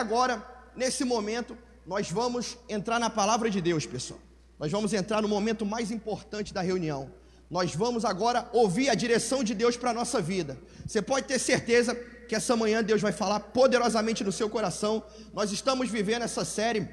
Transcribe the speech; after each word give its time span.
agora, 0.00 0.44
nesse 0.74 1.04
momento, 1.04 1.56
nós 1.86 2.10
vamos 2.10 2.58
entrar 2.68 2.98
na 2.98 3.10
palavra 3.10 3.48
de 3.48 3.60
Deus, 3.60 3.86
pessoal. 3.86 4.20
Nós 4.58 4.72
vamos 4.72 4.92
entrar 4.92 5.22
no 5.22 5.28
momento 5.28 5.64
mais 5.64 5.90
importante 5.90 6.52
da 6.52 6.60
reunião. 6.60 7.10
Nós 7.50 7.74
vamos 7.74 8.04
agora 8.04 8.48
ouvir 8.52 8.88
a 8.90 8.94
direção 8.94 9.42
de 9.42 9.54
Deus 9.54 9.76
para 9.76 9.90
a 9.90 9.94
nossa 9.94 10.20
vida. 10.20 10.58
Você 10.86 11.02
pode 11.02 11.26
ter 11.26 11.38
certeza 11.38 11.94
que 12.28 12.34
essa 12.34 12.56
manhã 12.56 12.82
Deus 12.82 13.00
vai 13.00 13.12
falar 13.12 13.40
poderosamente 13.40 14.22
no 14.22 14.30
seu 14.30 14.48
coração. 14.48 15.02
Nós 15.32 15.50
estamos 15.50 15.88
vivendo 15.88 16.22
essa 16.22 16.44
série 16.44 16.88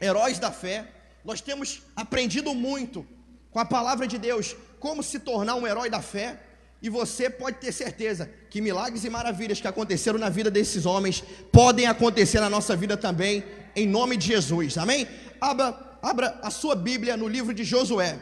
Heróis 0.00 0.38
da 0.38 0.52
Fé. 0.52 0.86
Nós 1.24 1.40
temos 1.40 1.82
aprendido 1.96 2.54
muito 2.54 3.06
com 3.50 3.58
a 3.58 3.64
palavra 3.64 4.06
de 4.06 4.18
Deus 4.18 4.54
como 4.78 5.02
se 5.02 5.18
tornar 5.18 5.56
um 5.56 5.66
herói 5.66 5.90
da 5.90 6.00
fé. 6.00 6.40
E 6.80 6.88
você 6.88 7.28
pode 7.28 7.58
ter 7.58 7.72
certeza 7.72 8.30
que 8.48 8.60
milagres 8.60 9.04
e 9.04 9.10
maravilhas 9.10 9.60
que 9.60 9.66
aconteceram 9.66 10.18
na 10.18 10.28
vida 10.28 10.50
desses 10.50 10.86
homens 10.86 11.24
podem 11.52 11.86
acontecer 11.86 12.40
na 12.40 12.48
nossa 12.48 12.76
vida 12.76 12.96
também, 12.96 13.44
em 13.74 13.86
nome 13.86 14.16
de 14.16 14.28
Jesus. 14.28 14.78
Amém? 14.78 15.06
Abra, 15.40 15.98
abra 16.00 16.38
a 16.42 16.50
sua 16.50 16.76
Bíblia 16.76 17.16
no 17.16 17.26
livro 17.26 17.52
de 17.52 17.64
Josué. 17.64 18.20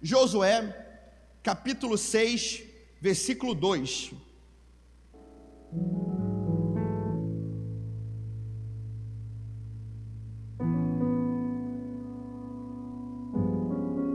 Josué, 0.00 0.74
capítulo 1.44 1.96
6, 1.96 2.62
versículo 3.00 3.54
2. 3.54 4.10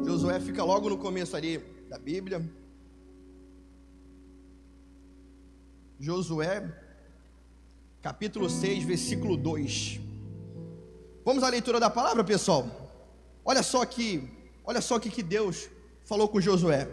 Josué 0.05 0.39
fica 0.41 0.61
logo 0.63 0.89
no 0.89 0.97
começo 0.97 1.37
ali 1.37 1.59
da 1.89 1.97
Bíblia. 1.97 2.66
Josué, 5.99 6.63
capítulo 8.03 8.49
6, 8.49 8.83
versículo 8.83 9.35
2. 9.35 9.99
Vamos 11.25 11.43
à 11.43 11.49
leitura 11.49 11.79
da 11.79 11.89
palavra, 11.89 12.23
pessoal. 12.23 12.67
Olha 13.43 13.63
só 13.63 13.81
aqui, 13.81 14.29
olha 14.63 14.79
só 14.79 14.97
o 14.97 14.99
que 14.99 15.23
Deus 15.23 15.69
falou 16.05 16.27
com 16.27 16.39
Josué. 16.39 16.87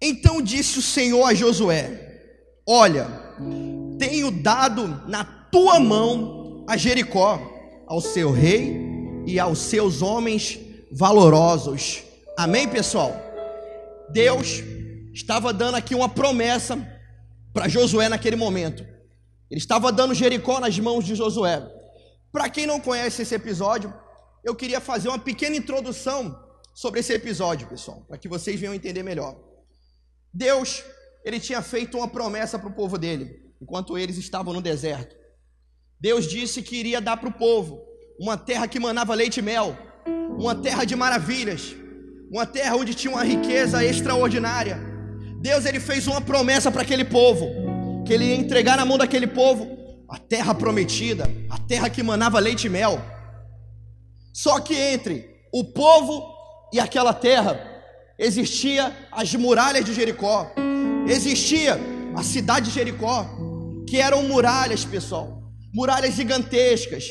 Então 0.00 0.42
disse 0.42 0.80
o 0.80 0.82
Senhor 0.82 1.24
a 1.24 1.32
Josué: 1.32 2.42
Olha, 2.66 3.06
tenho 3.98 4.30
dado 4.32 4.88
na 5.08 5.24
tua 5.24 5.78
mão 5.78 6.64
a 6.68 6.76
Jericó, 6.76 7.40
ao 7.86 8.00
seu 8.00 8.32
rei 8.32 9.24
e 9.26 9.38
aos 9.38 9.60
seus 9.60 10.02
homens 10.02 10.58
valorosos. 10.90 12.02
Amém, 12.36 12.68
pessoal? 12.68 13.14
Deus 14.10 14.62
estava 15.14 15.52
dando 15.52 15.76
aqui 15.76 15.94
uma 15.94 16.08
promessa 16.08 16.95
para 17.56 17.68
Josué 17.68 18.06
naquele 18.10 18.36
momento. 18.36 18.82
Ele 19.50 19.58
estava 19.58 19.90
dando 19.90 20.12
Jericó 20.12 20.60
nas 20.60 20.78
mãos 20.78 21.06
de 21.06 21.14
Josué. 21.14 21.66
Para 22.30 22.50
quem 22.50 22.66
não 22.66 22.78
conhece 22.78 23.22
esse 23.22 23.34
episódio, 23.34 23.94
eu 24.44 24.54
queria 24.54 24.78
fazer 24.78 25.08
uma 25.08 25.18
pequena 25.18 25.56
introdução 25.56 26.38
sobre 26.74 27.00
esse 27.00 27.14
episódio, 27.14 27.66
pessoal, 27.66 28.04
para 28.06 28.18
que 28.18 28.28
vocês 28.28 28.60
venham 28.60 28.74
entender 28.74 29.02
melhor. 29.02 29.40
Deus, 30.34 30.84
ele 31.24 31.40
tinha 31.40 31.62
feito 31.62 31.96
uma 31.96 32.06
promessa 32.06 32.58
para 32.58 32.68
o 32.68 32.74
povo 32.74 32.98
dele, 32.98 33.50
enquanto 33.58 33.96
eles 33.96 34.18
estavam 34.18 34.52
no 34.52 34.60
deserto. 34.60 35.16
Deus 35.98 36.28
disse 36.28 36.60
que 36.60 36.76
iria 36.76 37.00
dar 37.00 37.16
para 37.16 37.30
o 37.30 37.38
povo 37.38 37.82
uma 38.20 38.36
terra 38.36 38.68
que 38.68 38.78
manava 38.78 39.14
leite 39.14 39.38
e 39.38 39.42
mel, 39.42 39.74
uma 40.38 40.54
terra 40.54 40.84
de 40.84 40.94
maravilhas, 40.94 41.74
uma 42.30 42.44
terra 42.44 42.76
onde 42.76 42.94
tinha 42.94 43.14
uma 43.14 43.24
riqueza 43.24 43.82
extraordinária. 43.82 44.95
Deus 45.40 45.64
ele 45.64 45.80
fez 45.80 46.06
uma 46.06 46.20
promessa 46.20 46.70
para 46.70 46.82
aquele 46.82 47.04
povo, 47.04 47.46
que 48.04 48.12
ele 48.12 48.26
ia 48.26 48.36
entregar 48.36 48.76
na 48.76 48.84
mão 48.84 48.98
daquele 48.98 49.26
povo 49.26 49.76
a 50.08 50.18
terra 50.18 50.54
prometida, 50.54 51.30
a 51.50 51.58
terra 51.58 51.90
que 51.90 52.02
manava 52.02 52.38
leite 52.38 52.66
e 52.66 52.70
mel. 52.70 53.00
Só 54.32 54.60
que 54.60 54.74
entre 54.74 55.28
o 55.52 55.64
povo 55.64 56.22
e 56.72 56.78
aquela 56.78 57.12
terra 57.12 57.58
existia 58.18 58.94
as 59.10 59.34
muralhas 59.34 59.84
de 59.84 59.94
Jericó, 59.94 60.50
existia 61.08 61.78
a 62.16 62.22
cidade 62.22 62.66
de 62.66 62.74
Jericó, 62.74 63.26
que 63.88 63.98
eram 63.98 64.22
muralhas, 64.24 64.84
pessoal, 64.84 65.42
muralhas 65.72 66.14
gigantescas, 66.14 67.04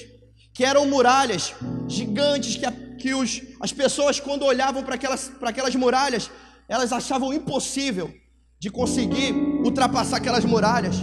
que 0.54 0.64
eram 0.64 0.88
muralhas 0.88 1.54
gigantes 1.88 2.56
que, 2.56 2.72
que 2.98 3.14
os, 3.14 3.42
as 3.62 3.72
pessoas, 3.72 4.20
quando 4.20 4.46
olhavam 4.46 4.84
para 4.84 4.96
aquelas, 4.96 5.28
para 5.40 5.50
aquelas 5.50 5.76
muralhas, 5.76 6.32
elas 6.68 6.92
achavam 6.92 7.34
impossível 7.34 8.14
de 8.60 8.70
conseguir 8.70 9.34
ultrapassar 9.64 10.18
aquelas 10.18 10.46
muralhas, 10.46 10.96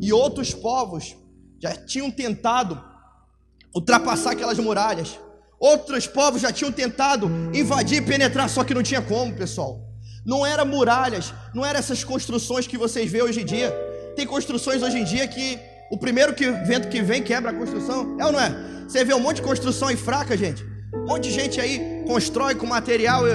e 0.00 0.12
outros 0.12 0.54
povos 0.54 1.16
já 1.60 1.74
tinham 1.74 2.10
tentado 2.10 2.82
ultrapassar 3.74 4.32
aquelas 4.32 4.58
muralhas. 4.58 5.18
Outros 5.58 6.06
povos 6.06 6.40
já 6.40 6.50
tinham 6.50 6.72
tentado 6.72 7.30
invadir 7.54 8.02
e 8.02 8.06
penetrar, 8.06 8.48
só 8.48 8.64
que 8.64 8.72
não 8.72 8.82
tinha 8.82 9.02
como, 9.02 9.34
pessoal. 9.34 9.78
Não 10.24 10.46
era 10.46 10.64
muralhas, 10.64 11.34
não 11.54 11.64
eram 11.64 11.78
essas 11.78 12.02
construções 12.02 12.66
que 12.66 12.78
vocês 12.78 13.10
vê 13.10 13.22
hoje 13.22 13.42
em 13.42 13.44
dia. 13.44 13.70
Tem 14.16 14.26
construções 14.26 14.82
hoje 14.82 14.98
em 14.98 15.04
dia 15.04 15.28
que 15.28 15.58
o 15.90 15.98
primeiro 15.98 16.34
que, 16.34 16.50
vento 16.50 16.88
que 16.88 17.02
vem 17.02 17.22
quebra 17.22 17.50
a 17.50 17.54
construção, 17.54 18.16
é 18.18 18.24
ou 18.24 18.32
não 18.32 18.40
é? 18.40 18.84
Você 18.88 19.04
vê 19.04 19.12
um 19.12 19.20
monte 19.20 19.36
de 19.36 19.42
construção 19.42 19.88
aí 19.88 19.96
fraca, 19.96 20.36
gente. 20.36 20.64
Um 20.94 21.06
monte 21.06 21.24
de 21.24 21.30
gente 21.30 21.60
aí 21.60 22.04
constrói 22.06 22.54
com 22.54 22.66
material, 22.66 23.26
eh, 23.26 23.34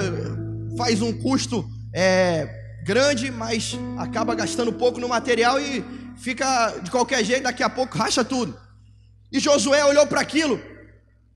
faz 0.76 1.00
um 1.00 1.12
custo 1.12 1.64
é, 1.98 2.46
grande, 2.84 3.30
mas 3.30 3.74
acaba 3.96 4.34
gastando 4.34 4.70
pouco 4.70 5.00
no 5.00 5.08
material 5.08 5.58
e 5.58 5.82
fica 6.18 6.78
de 6.82 6.90
qualquer 6.90 7.24
jeito, 7.24 7.44
daqui 7.44 7.62
a 7.62 7.70
pouco 7.70 7.96
racha 7.96 8.22
tudo. 8.22 8.54
E 9.32 9.40
Josué 9.40 9.82
olhou 9.82 10.06
para 10.06 10.20
aquilo 10.20 10.60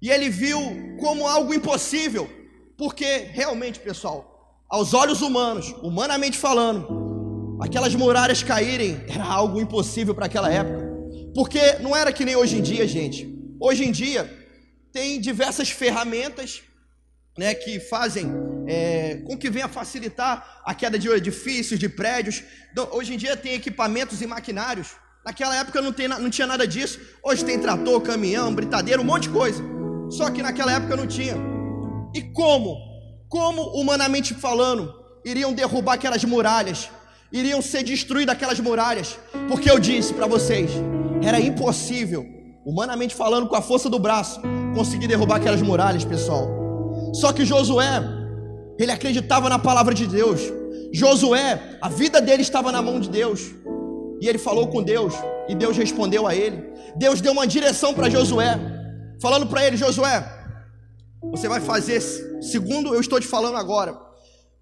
e 0.03 0.11
ele 0.11 0.29
viu 0.29 0.61
como 1.01 1.27
algo 1.27 1.55
impossível, 1.55 2.29
porque 2.77 3.31
realmente, 3.33 3.81
pessoal, 3.81 4.63
aos 4.69 4.93
olhos 4.93 5.23
humanos, 5.23 5.75
humanamente 5.83 6.37
falando, 6.37 7.59
aquelas 7.63 7.95
muralhas 7.95 8.43
caírem 8.43 9.03
era 9.09 9.25
algo 9.25 9.59
impossível 9.63 10.15
para 10.15 10.27
aquela 10.27 10.53
época, 10.53 10.91
porque 11.35 11.79
não 11.81 11.97
era 11.97 12.13
que 12.13 12.25
nem 12.25 12.37
hoje 12.37 12.59
em 12.59 12.63
dia, 12.63 12.87
gente. 12.87 13.27
Hoje 13.59 13.83
em 13.85 13.91
dia 13.91 14.31
tem 14.93 15.19
diversas 15.19 15.71
ferramentas 15.71 16.63
né, 17.39 17.55
que 17.55 17.81
fazem 17.81 18.31
é, 18.71 19.17
com 19.27 19.37
que 19.37 19.51
venha 19.51 19.69
facilitar 19.69 20.63
a 20.65 20.73
queda 20.73 20.97
de 20.97 21.09
edifícios, 21.09 21.81
de 21.81 21.89
prédios. 21.89 22.45
Hoje 22.93 23.15
em 23.15 23.17
dia 23.17 23.37
tem 23.37 23.55
equipamentos 23.55 24.23
e 24.23 24.27
maquinários. 24.29 24.91
Naquela 25.27 25.57
época 25.57 25.83
não, 25.83 25.93
tem, 25.93 26.07
não 26.07 26.31
tinha 26.31 26.47
nada 26.47 26.65
disso. 26.69 27.01
Hoje 27.25 27.45
tem 27.45 27.59
trator, 27.59 28.01
caminhão, 28.01 28.55
britadeira, 28.55 29.03
um 29.03 29.05
monte 29.05 29.25
de 29.25 29.31
coisa. 29.31 29.61
Só 30.09 30.31
que 30.31 30.41
naquela 30.41 30.73
época 30.73 30.95
não 30.97 31.05
tinha. 31.05 31.35
E 32.15 32.23
como? 32.33 32.77
Como, 33.29 33.61
humanamente 33.81 34.35
falando, 34.35 34.95
iriam 35.25 35.53
derrubar 35.53 35.95
aquelas 35.95 36.23
muralhas? 36.23 36.89
Iriam 37.33 37.61
ser 37.61 37.83
destruídas 37.83 38.37
aquelas 38.37 38.61
muralhas? 38.61 39.19
Porque 39.49 39.69
eu 39.69 39.81
disse 39.81 40.15
para 40.15 40.29
vocês, 40.29 40.71
era 41.23 41.41
impossível, 41.41 42.25
humanamente 42.65 43.17
falando, 43.17 43.49
com 43.49 43.57
a 43.57 43.63
força 43.63 43.91
do 43.91 43.99
braço, 43.99 44.41
conseguir 44.77 45.09
derrubar 45.09 45.37
aquelas 45.39 45.61
muralhas, 45.61 46.05
pessoal. 46.05 46.49
Só 47.13 47.33
que 47.33 47.45
Josué, 47.45 48.20
ele 48.83 48.93
acreditava 48.93 49.49
na 49.49 49.59
palavra 49.59 49.95
de 49.95 50.07
Deus. 50.07 50.41
Josué, 50.93 51.79
a 51.81 51.89
vida 51.89 52.21
dele 52.21 52.43
estava 52.43 52.73
na 52.73 52.83
mão 52.83 52.99
de 53.01 53.09
Deus. 53.09 53.51
E 54.21 54.29
ele 54.29 54.39
falou 54.39 54.69
com 54.69 54.83
Deus, 54.83 55.15
e 55.49 55.55
Deus 55.55 55.77
respondeu 55.77 56.27
a 56.27 56.35
ele. 56.35 56.63
Deus 56.97 57.21
deu 57.21 57.33
uma 57.33 57.47
direção 57.47 57.95
para 57.95 58.11
Josué 58.11 58.59
falando 59.21 59.47
para 59.47 59.67
ele: 59.67 59.77
Josué, 59.77 60.25
você 61.31 61.49
vai 61.49 61.61
fazer, 61.61 62.01
segundo 62.41 62.95
eu 62.95 63.01
estou 63.01 63.21
te 63.21 63.27
falando 63.27 63.57
agora, 63.57 63.97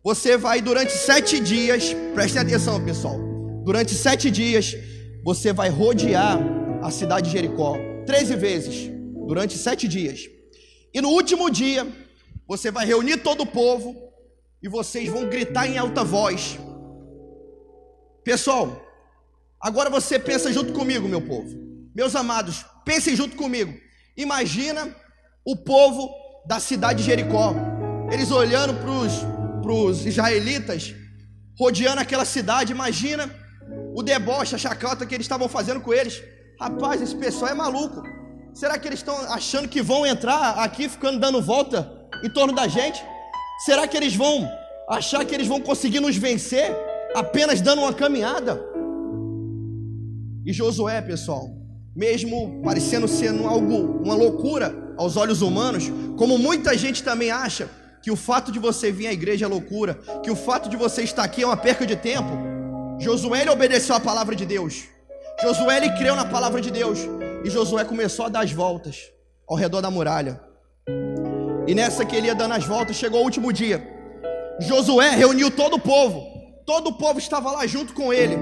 você 0.03 0.37
vai 0.37 0.61
durante 0.61 0.93
sete 0.93 1.41
dias, 1.41 1.95
prestem 2.15 2.43
atenção 2.43 2.85
pessoal, 2.85 3.17
durante 3.65 3.95
sete 3.95 4.31
dias, 4.31 4.77
você 5.25 5.53
vai 5.53 5.69
rodear 5.69 6.39
a 6.83 6.91
cidade 6.91 7.27
de 7.27 7.33
Jericó, 7.33 7.77
treze 8.07 8.35
vezes, 8.35 8.91
durante 9.27 9.57
sete 9.57 9.87
dias, 9.87 10.29
e 10.93 11.01
no 11.01 11.11
último 11.11 11.51
dia, 11.51 11.87
você 12.47 12.71
vai 12.71 12.87
reunir 12.87 13.19
todo 13.19 13.43
o 13.43 13.47
povo, 13.47 13.95
e 14.63 14.69
vocês 14.69 15.09
vão 15.09 15.29
gritar 15.29 15.67
em 15.67 15.79
alta 15.79 16.03
voz. 16.05 16.59
Pessoal, 18.25 18.81
agora 19.61 19.89
você 19.89 20.19
pensa 20.19 20.53
junto 20.53 20.73
comigo, 20.73 21.09
meu 21.09 21.21
povo, 21.21 21.49
meus 21.95 22.15
amados, 22.15 22.65
pensem 22.85 23.17
junto 23.17 23.37
comigo. 23.37 23.73
Imagina 24.17 24.95
o 25.45 25.57
povo 25.57 26.11
da 26.47 26.59
cidade 26.59 26.99
de 27.01 27.05
Jericó, 27.05 27.55
eles 28.11 28.31
olhando 28.31 28.75
para 28.75 29.73
os 29.73 30.07
israelitas, 30.07 30.95
rodeando 31.59 32.01
aquela 32.01 32.25
cidade. 32.25 32.73
Imagina 32.73 33.31
o 33.95 34.03
deboche, 34.03 34.55
a 34.55 34.59
chacota 34.59 35.07
que 35.07 35.15
eles 35.15 35.25
estavam 35.25 35.49
fazendo 35.49 35.81
com 35.81 35.93
eles. 35.93 36.23
Rapaz, 36.61 37.01
esse 37.01 37.15
pessoal 37.15 37.51
é 37.51 37.55
maluco. 37.55 38.03
Será 38.53 38.79
que 38.79 38.89
eles 38.89 38.99
estão 38.99 39.17
achando 39.33 39.69
que 39.69 39.81
vão 39.81 40.05
entrar 40.05 40.59
aqui 40.59 40.89
ficando 40.89 41.21
dando 41.21 41.41
volta 41.41 41.91
em 42.25 42.31
torno 42.31 42.53
da 42.53 42.67
gente? 42.67 43.01
Será 43.59 43.89
que 43.89 43.97
eles 43.97 44.15
vão 44.15 44.49
achar 44.89 45.25
que 45.25 45.35
eles 45.35 45.49
vão 45.49 45.61
conseguir 45.61 45.99
nos 45.99 46.17
vencer 46.17 46.71
apenas 47.15 47.61
dando 47.61 47.83
uma 47.83 47.93
caminhada? 47.93 48.63
E 50.47 50.53
Josué, 50.53 51.03
pessoal, 51.03 51.51
mesmo 51.95 52.63
parecendo 52.63 53.09
ser 53.09 53.31
algo, 53.45 54.01
uma 54.05 54.15
loucura 54.15 54.95
aos 54.97 55.17
olhos 55.17 55.43
humanos, 55.43 55.91
como 56.17 56.39
muita 56.39 56.79
gente 56.79 57.03
também 57.03 57.33
acha 57.33 57.69
que 58.01 58.13
o 58.13 58.17
fato 58.17 58.53
de 58.53 58.61
você 58.61 58.93
vir 58.93 59.09
à 59.09 59.13
igreja 59.13 59.47
é 59.47 59.49
loucura, 59.49 59.95
que 60.23 60.31
o 60.31 60.37
fato 60.37 60.69
de 60.69 60.77
você 60.77 61.03
estar 61.03 61.25
aqui 61.25 61.43
é 61.43 61.47
uma 61.47 61.57
perca 61.57 61.85
de 61.85 61.97
tempo. 61.97 62.31
Josué 63.01 63.41
ele 63.41 63.51
obedeceu 63.51 63.97
a 63.97 64.01
palavra 64.01 64.37
de 64.37 64.47
Deus. 64.47 64.85
Josué 65.43 65.79
ele 65.79 65.91
creu 65.99 66.15
na 66.15 66.25
palavra 66.25 66.61
de 66.61 66.71
Deus 66.71 67.01
e 67.45 67.51
Josué 67.51 67.85
começou 67.85 68.27
a 68.27 68.29
dar 68.29 68.45
as 68.45 68.53
voltas 68.53 69.11
ao 69.49 69.57
redor 69.57 69.81
da 69.81 69.91
muralha. 69.91 70.41
E 71.69 71.75
nessa 71.75 72.03
que 72.03 72.17
ele 72.17 72.29
ia 72.29 72.35
dando 72.35 72.55
as 72.55 72.65
voltas, 72.65 72.97
chegou 72.97 73.21
o 73.21 73.25
último 73.25 73.53
dia. 73.53 73.87
Josué 74.59 75.11
reuniu 75.11 75.51
todo 75.51 75.75
o 75.75 75.79
povo. 75.79 76.27
Todo 76.65 76.89
o 76.89 76.95
povo 76.95 77.19
estava 77.19 77.53
lá 77.53 77.67
junto 77.67 77.93
com 77.93 78.11
ele. 78.11 78.39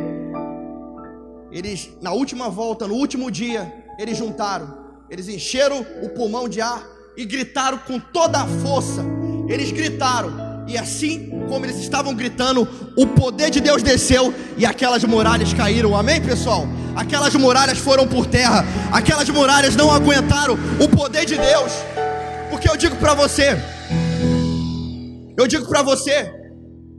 Eles, 1.51 1.91
na 2.01 2.13
última 2.13 2.49
volta, 2.49 2.87
no 2.87 2.95
último 2.95 3.29
dia, 3.29 3.85
eles 3.99 4.17
juntaram. 4.17 4.79
Eles 5.11 5.27
encheram 5.29 5.85
o 6.05 6.09
pulmão 6.11 6.49
de 6.49 6.61
ar 6.61 6.87
e 7.17 7.25
gritaram 7.25 7.79
com 7.79 7.99
toda 7.99 8.39
a 8.39 8.47
força. 8.47 9.05
Eles 9.49 9.73
gritaram. 9.73 10.65
E 10.69 10.79
assim 10.79 11.31
como 11.49 11.67
eles 11.67 11.79
estavam 11.79 12.15
gritando, 12.15 12.69
o 12.97 13.09
poder 13.09 13.51
de 13.51 13.61
Deus 13.61 13.83
desceu 13.83 14.33
e 14.57 14.65
aquelas 14.65 15.03
muralhas 15.03 15.53
caíram. 15.53 15.97
Amém, 15.97 16.23
pessoal? 16.23 16.65
Aquelas 16.95 17.35
muralhas 17.35 17.79
foram 17.79 18.07
por 18.07 18.25
terra. 18.25 18.65
Aquelas 18.93 19.29
muralhas 19.29 19.75
não 19.75 19.91
aguentaram 19.91 20.57
o 20.81 20.89
poder 20.89 21.25
de 21.25 21.37
Deus. 21.37 21.73
Porque 22.57 22.71
eu 22.71 22.77
digo 22.85 22.97
para 22.97 23.13
você, 23.13 23.49
eu 25.37 25.47
digo 25.47 25.67
para 25.69 25.83
você, 25.83 26.33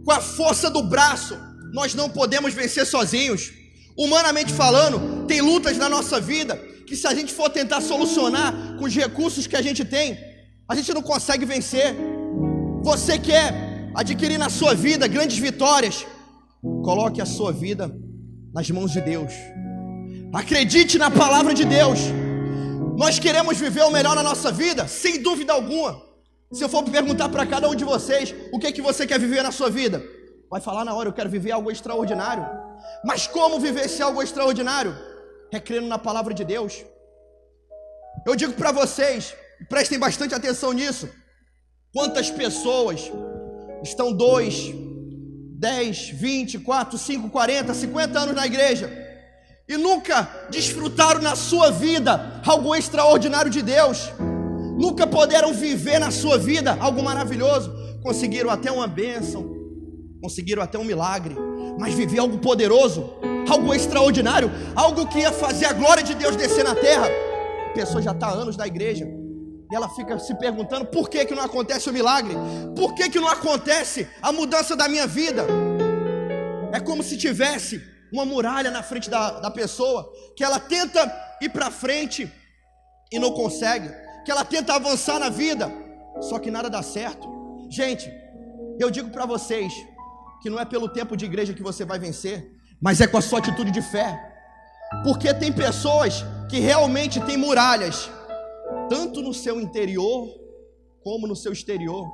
com 0.05 0.11
a 0.11 0.21
força 0.21 0.69
do 0.69 0.83
braço, 0.83 1.35
nós 1.73 1.95
não 1.95 2.07
podemos 2.07 2.53
vencer 2.53 2.85
sozinhos. 2.85 3.51
Humanamente 3.97 4.53
falando, 4.53 5.25
tem 5.25 5.41
lutas 5.41 5.75
na 5.75 5.89
nossa 5.89 6.21
vida 6.21 6.55
que 6.85 6.95
se 6.95 7.07
a 7.07 7.13
gente 7.15 7.33
for 7.33 7.49
tentar 7.49 7.81
solucionar 7.81 8.53
com 8.77 8.85
os 8.85 8.95
recursos 8.95 9.47
que 9.47 9.55
a 9.55 9.61
gente 9.63 9.83
tem, 9.83 10.15
a 10.69 10.75
gente 10.75 10.93
não 10.93 11.01
consegue 11.01 11.43
vencer. 11.43 11.95
Você 12.83 13.17
quer 13.17 13.51
adquirir 13.95 14.37
na 14.37 14.51
sua 14.51 14.75
vida 14.75 15.07
grandes 15.07 15.39
vitórias? 15.39 16.05
Coloque 16.83 17.19
a 17.19 17.25
sua 17.25 17.51
vida 17.51 17.91
nas 18.53 18.69
mãos 18.69 18.91
de 18.91 19.01
Deus. 19.01 19.33
Acredite 20.31 20.99
na 20.99 21.09
palavra 21.09 21.51
de 21.51 21.65
Deus. 21.65 21.97
Nós 22.97 23.19
queremos 23.19 23.59
viver 23.59 23.83
o 23.83 23.91
melhor 23.91 24.15
na 24.15 24.23
nossa 24.23 24.51
vida, 24.51 24.87
sem 24.87 25.21
dúvida 25.21 25.53
alguma. 25.53 26.01
Se 26.51 26.63
eu 26.63 26.69
for 26.69 26.83
perguntar 26.83 27.29
para 27.29 27.45
cada 27.45 27.69
um 27.69 27.75
de 27.75 27.85
vocês 27.85 28.33
o 28.51 28.57
que 28.57 28.65
é 28.65 28.71
que 28.71 28.81
você 28.81 29.05
quer 29.05 29.19
viver 29.19 29.43
na 29.43 29.51
sua 29.51 29.69
vida, 29.69 30.03
vai 30.49 30.59
falar 30.59 30.83
na 30.83 30.95
hora, 30.95 31.07
eu 31.07 31.13
quero 31.13 31.29
viver 31.29 31.51
algo 31.51 31.69
extraordinário. 31.69 32.43
Mas 33.05 33.27
como 33.27 33.59
viver 33.59 33.85
esse 33.85 34.01
algo 34.01 34.19
extraordinário? 34.23 34.97
É 35.51 35.59
crendo 35.59 35.87
na 35.87 35.99
palavra 35.99 36.33
de 36.33 36.43
Deus. 36.43 36.83
Eu 38.25 38.35
digo 38.35 38.53
para 38.53 38.71
vocês, 38.71 39.35
prestem 39.69 39.99
bastante 39.99 40.33
atenção 40.33 40.73
nisso. 40.73 41.07
Quantas 41.93 42.31
pessoas 42.31 43.11
estão 43.83 44.11
dois, 44.11 44.73
dez, 45.59 46.09
vinte, 46.09 46.57
quatro, 46.57 46.97
cinco, 46.97 47.29
quarenta, 47.29 47.75
cinquenta 47.75 48.21
anos 48.21 48.35
na 48.35 48.47
igreja 48.47 49.06
e 49.67 49.75
nunca 49.75 50.29
desfrutaram 50.49 51.21
na 51.21 51.35
sua 51.35 51.71
vida 51.71 52.41
algo 52.45 52.73
extraordinário 52.73 53.51
de 53.51 53.61
Deus, 53.61 54.09
nunca 54.77 55.05
puderam 55.05 55.53
viver 55.53 55.99
na 55.99 56.09
sua 56.09 56.37
vida 56.37 56.77
algo 56.79 57.03
maravilhoso, 57.03 57.73
conseguiram 58.01 58.49
até 58.49 58.71
uma 58.71 58.87
bênção, 58.87 59.53
conseguiram 60.21 60.63
até 60.63 60.79
um 60.79 60.85
milagre, 60.85 61.35
mas 61.77 61.93
viver 61.93 62.19
algo 62.19 62.37
poderoso, 62.37 63.09
algo 63.49 63.73
extraordinário, 63.73 64.49
algo 64.73 65.05
que 65.07 65.19
ia 65.19 65.33
fazer 65.33 65.65
a 65.65 65.73
glória 65.73 66.01
de 66.01 66.15
Deus 66.15 66.37
descer 66.37 66.63
na 66.63 66.73
terra. 66.73 67.07
A 67.69 67.73
pessoa 67.73 68.01
já 68.01 68.11
está 68.11 68.27
há 68.27 68.31
anos 68.31 68.55
na 68.55 68.65
igreja 68.65 69.05
e 69.69 69.75
ela 69.75 69.89
fica 69.89 70.17
se 70.17 70.33
perguntando 70.35 70.85
por 70.85 71.09
que, 71.09 71.25
que 71.25 71.35
não 71.35 71.43
acontece 71.43 71.89
o 71.89 71.93
milagre, 71.93 72.33
por 72.73 72.95
que, 72.95 73.09
que 73.09 73.19
não 73.19 73.27
acontece 73.27 74.07
a 74.21 74.31
mudança 74.31 74.77
da 74.77 74.87
minha 74.87 75.05
vida. 75.05 75.45
É 76.71 76.79
como 76.79 77.03
se 77.03 77.17
tivesse 77.17 77.81
uma 78.11 78.25
muralha 78.25 78.71
na 78.71 78.83
frente 78.83 79.09
da, 79.09 79.39
da 79.39 79.51
pessoa, 79.51 80.11
que 80.35 80.43
ela 80.43 80.59
tenta 80.59 81.11
ir 81.41 81.49
para 81.49 81.69
frente 81.71 82.31
e 83.11 83.19
não 83.19 83.31
consegue, 83.31 83.89
que 84.25 84.31
ela 84.31 84.43
tenta 84.43 84.73
avançar 84.73 85.19
na 85.19 85.29
vida, 85.29 85.71
só 86.21 86.39
que 86.39 86.51
nada 86.51 86.69
dá 86.69 86.81
certo. 86.81 87.27
Gente, 87.69 88.11
eu 88.79 88.89
digo 88.89 89.09
para 89.09 89.25
vocês, 89.25 89.73
que 90.41 90.49
não 90.49 90.59
é 90.59 90.65
pelo 90.65 90.87
tempo 90.87 91.17
de 91.17 91.25
igreja 91.25 91.53
que 91.53 91.63
você 91.63 91.83
vai 91.83 91.99
vencer, 91.99 92.51
mas 92.81 93.01
é 93.01 93.07
com 93.07 93.17
a 93.17 93.21
sua 93.21 93.39
atitude 93.39 93.71
de 93.71 93.81
fé. 93.81 94.17
Porque 95.03 95.33
tem 95.33 95.51
pessoas 95.51 96.23
que 96.49 96.59
realmente 96.59 97.19
têm 97.21 97.37
muralhas, 97.37 98.09
tanto 98.89 99.21
no 99.21 99.33
seu 99.33 99.59
interior 99.59 100.27
como 101.03 101.27
no 101.27 101.35
seu 101.35 101.51
exterior. 101.51 102.09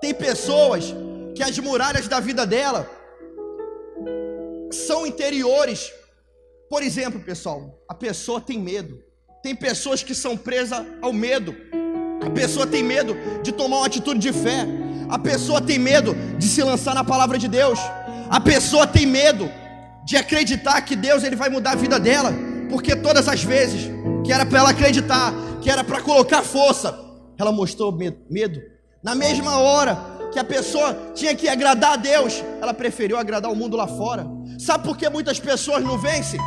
Tem 0.00 0.12
pessoas 0.12 0.94
que 1.34 1.42
as 1.42 1.58
muralhas 1.58 2.06
da 2.06 2.20
vida 2.20 2.46
dela 2.46 2.88
são 4.72 5.06
interiores. 5.06 5.92
Por 6.68 6.82
exemplo, 6.82 7.20
pessoal, 7.20 7.78
a 7.88 7.94
pessoa 7.94 8.40
tem 8.40 8.58
medo. 8.58 8.98
Tem 9.42 9.54
pessoas 9.54 10.02
que 10.02 10.14
são 10.14 10.36
presas 10.36 10.84
ao 11.00 11.12
medo. 11.12 11.54
A 12.24 12.30
pessoa 12.30 12.66
tem 12.66 12.82
medo 12.82 13.16
de 13.42 13.52
tomar 13.52 13.78
uma 13.78 13.86
atitude 13.86 14.20
de 14.20 14.32
fé. 14.32 14.66
A 15.08 15.18
pessoa 15.18 15.60
tem 15.60 15.78
medo 15.78 16.14
de 16.38 16.46
se 16.46 16.62
lançar 16.62 16.94
na 16.94 17.04
palavra 17.04 17.38
de 17.38 17.48
Deus. 17.48 17.78
A 18.30 18.40
pessoa 18.40 18.86
tem 18.86 19.04
medo 19.04 19.50
de 20.04 20.16
acreditar 20.16 20.80
que 20.82 20.96
Deus 20.96 21.22
ele 21.22 21.36
vai 21.36 21.50
mudar 21.50 21.72
a 21.72 21.76
vida 21.76 21.98
dela, 22.00 22.32
porque 22.70 22.96
todas 22.96 23.28
as 23.28 23.42
vezes 23.42 23.90
que 24.24 24.32
era 24.32 24.46
para 24.46 24.60
ela 24.60 24.70
acreditar, 24.70 25.32
que 25.60 25.68
era 25.68 25.84
para 25.84 26.00
colocar 26.00 26.42
força, 26.42 26.98
ela 27.38 27.52
mostrou 27.52 27.92
medo. 27.92 28.60
Na 29.02 29.14
mesma 29.14 29.58
hora 29.58 29.98
que 30.32 30.38
a 30.38 30.44
pessoa 30.44 31.12
tinha 31.14 31.34
que 31.34 31.48
agradar 31.48 31.92
a 31.92 31.96
Deus, 31.96 32.42
ela 32.60 32.74
preferiu 32.74 33.16
agradar 33.16 33.50
o 33.50 33.56
mundo 33.56 33.76
lá 33.76 33.86
fora. 33.86 34.26
Sabe 34.58 34.84
por 34.84 34.96
que 34.96 35.08
muitas 35.08 35.38
pessoas 35.38 35.84
não 35.84 35.98
vencem? 35.98 36.40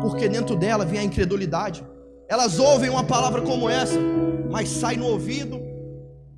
Porque 0.00 0.28
dentro 0.28 0.56
dela 0.56 0.84
vem 0.84 1.00
a 1.00 1.04
incredulidade. 1.04 1.84
Elas 2.28 2.58
ouvem 2.58 2.90
uma 2.90 3.04
palavra 3.04 3.42
como 3.42 3.68
essa, 3.68 3.98
mas 4.50 4.68
sai 4.68 4.96
no 4.96 5.06
ouvido 5.06 5.72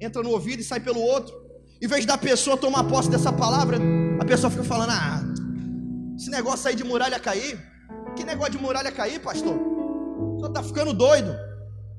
entra 0.04 0.22
no 0.22 0.30
ouvido 0.30 0.60
e 0.60 0.64
sai 0.64 0.80
pelo 0.80 1.00
outro. 1.00 1.34
Em 1.80 1.86
vez 1.86 2.04
da 2.06 2.16
pessoa 2.16 2.56
tomar 2.56 2.84
posse 2.84 3.10
dessa 3.10 3.32
palavra, 3.32 3.78
a 4.20 4.24
pessoa 4.24 4.50
fica 4.50 4.64
falando: 4.64 4.90
Ah, 4.90 5.22
esse 6.16 6.30
negócio 6.30 6.68
aí 6.68 6.74
de 6.74 6.84
muralha 6.84 7.18
cair. 7.18 7.58
Que 8.16 8.24
negócio 8.24 8.52
de 8.52 8.58
muralha 8.58 8.92
cair, 8.92 9.20
pastor? 9.20 9.58
Só 10.40 10.48
tá 10.48 10.62
ficando 10.62 10.92
doido. 10.92 11.34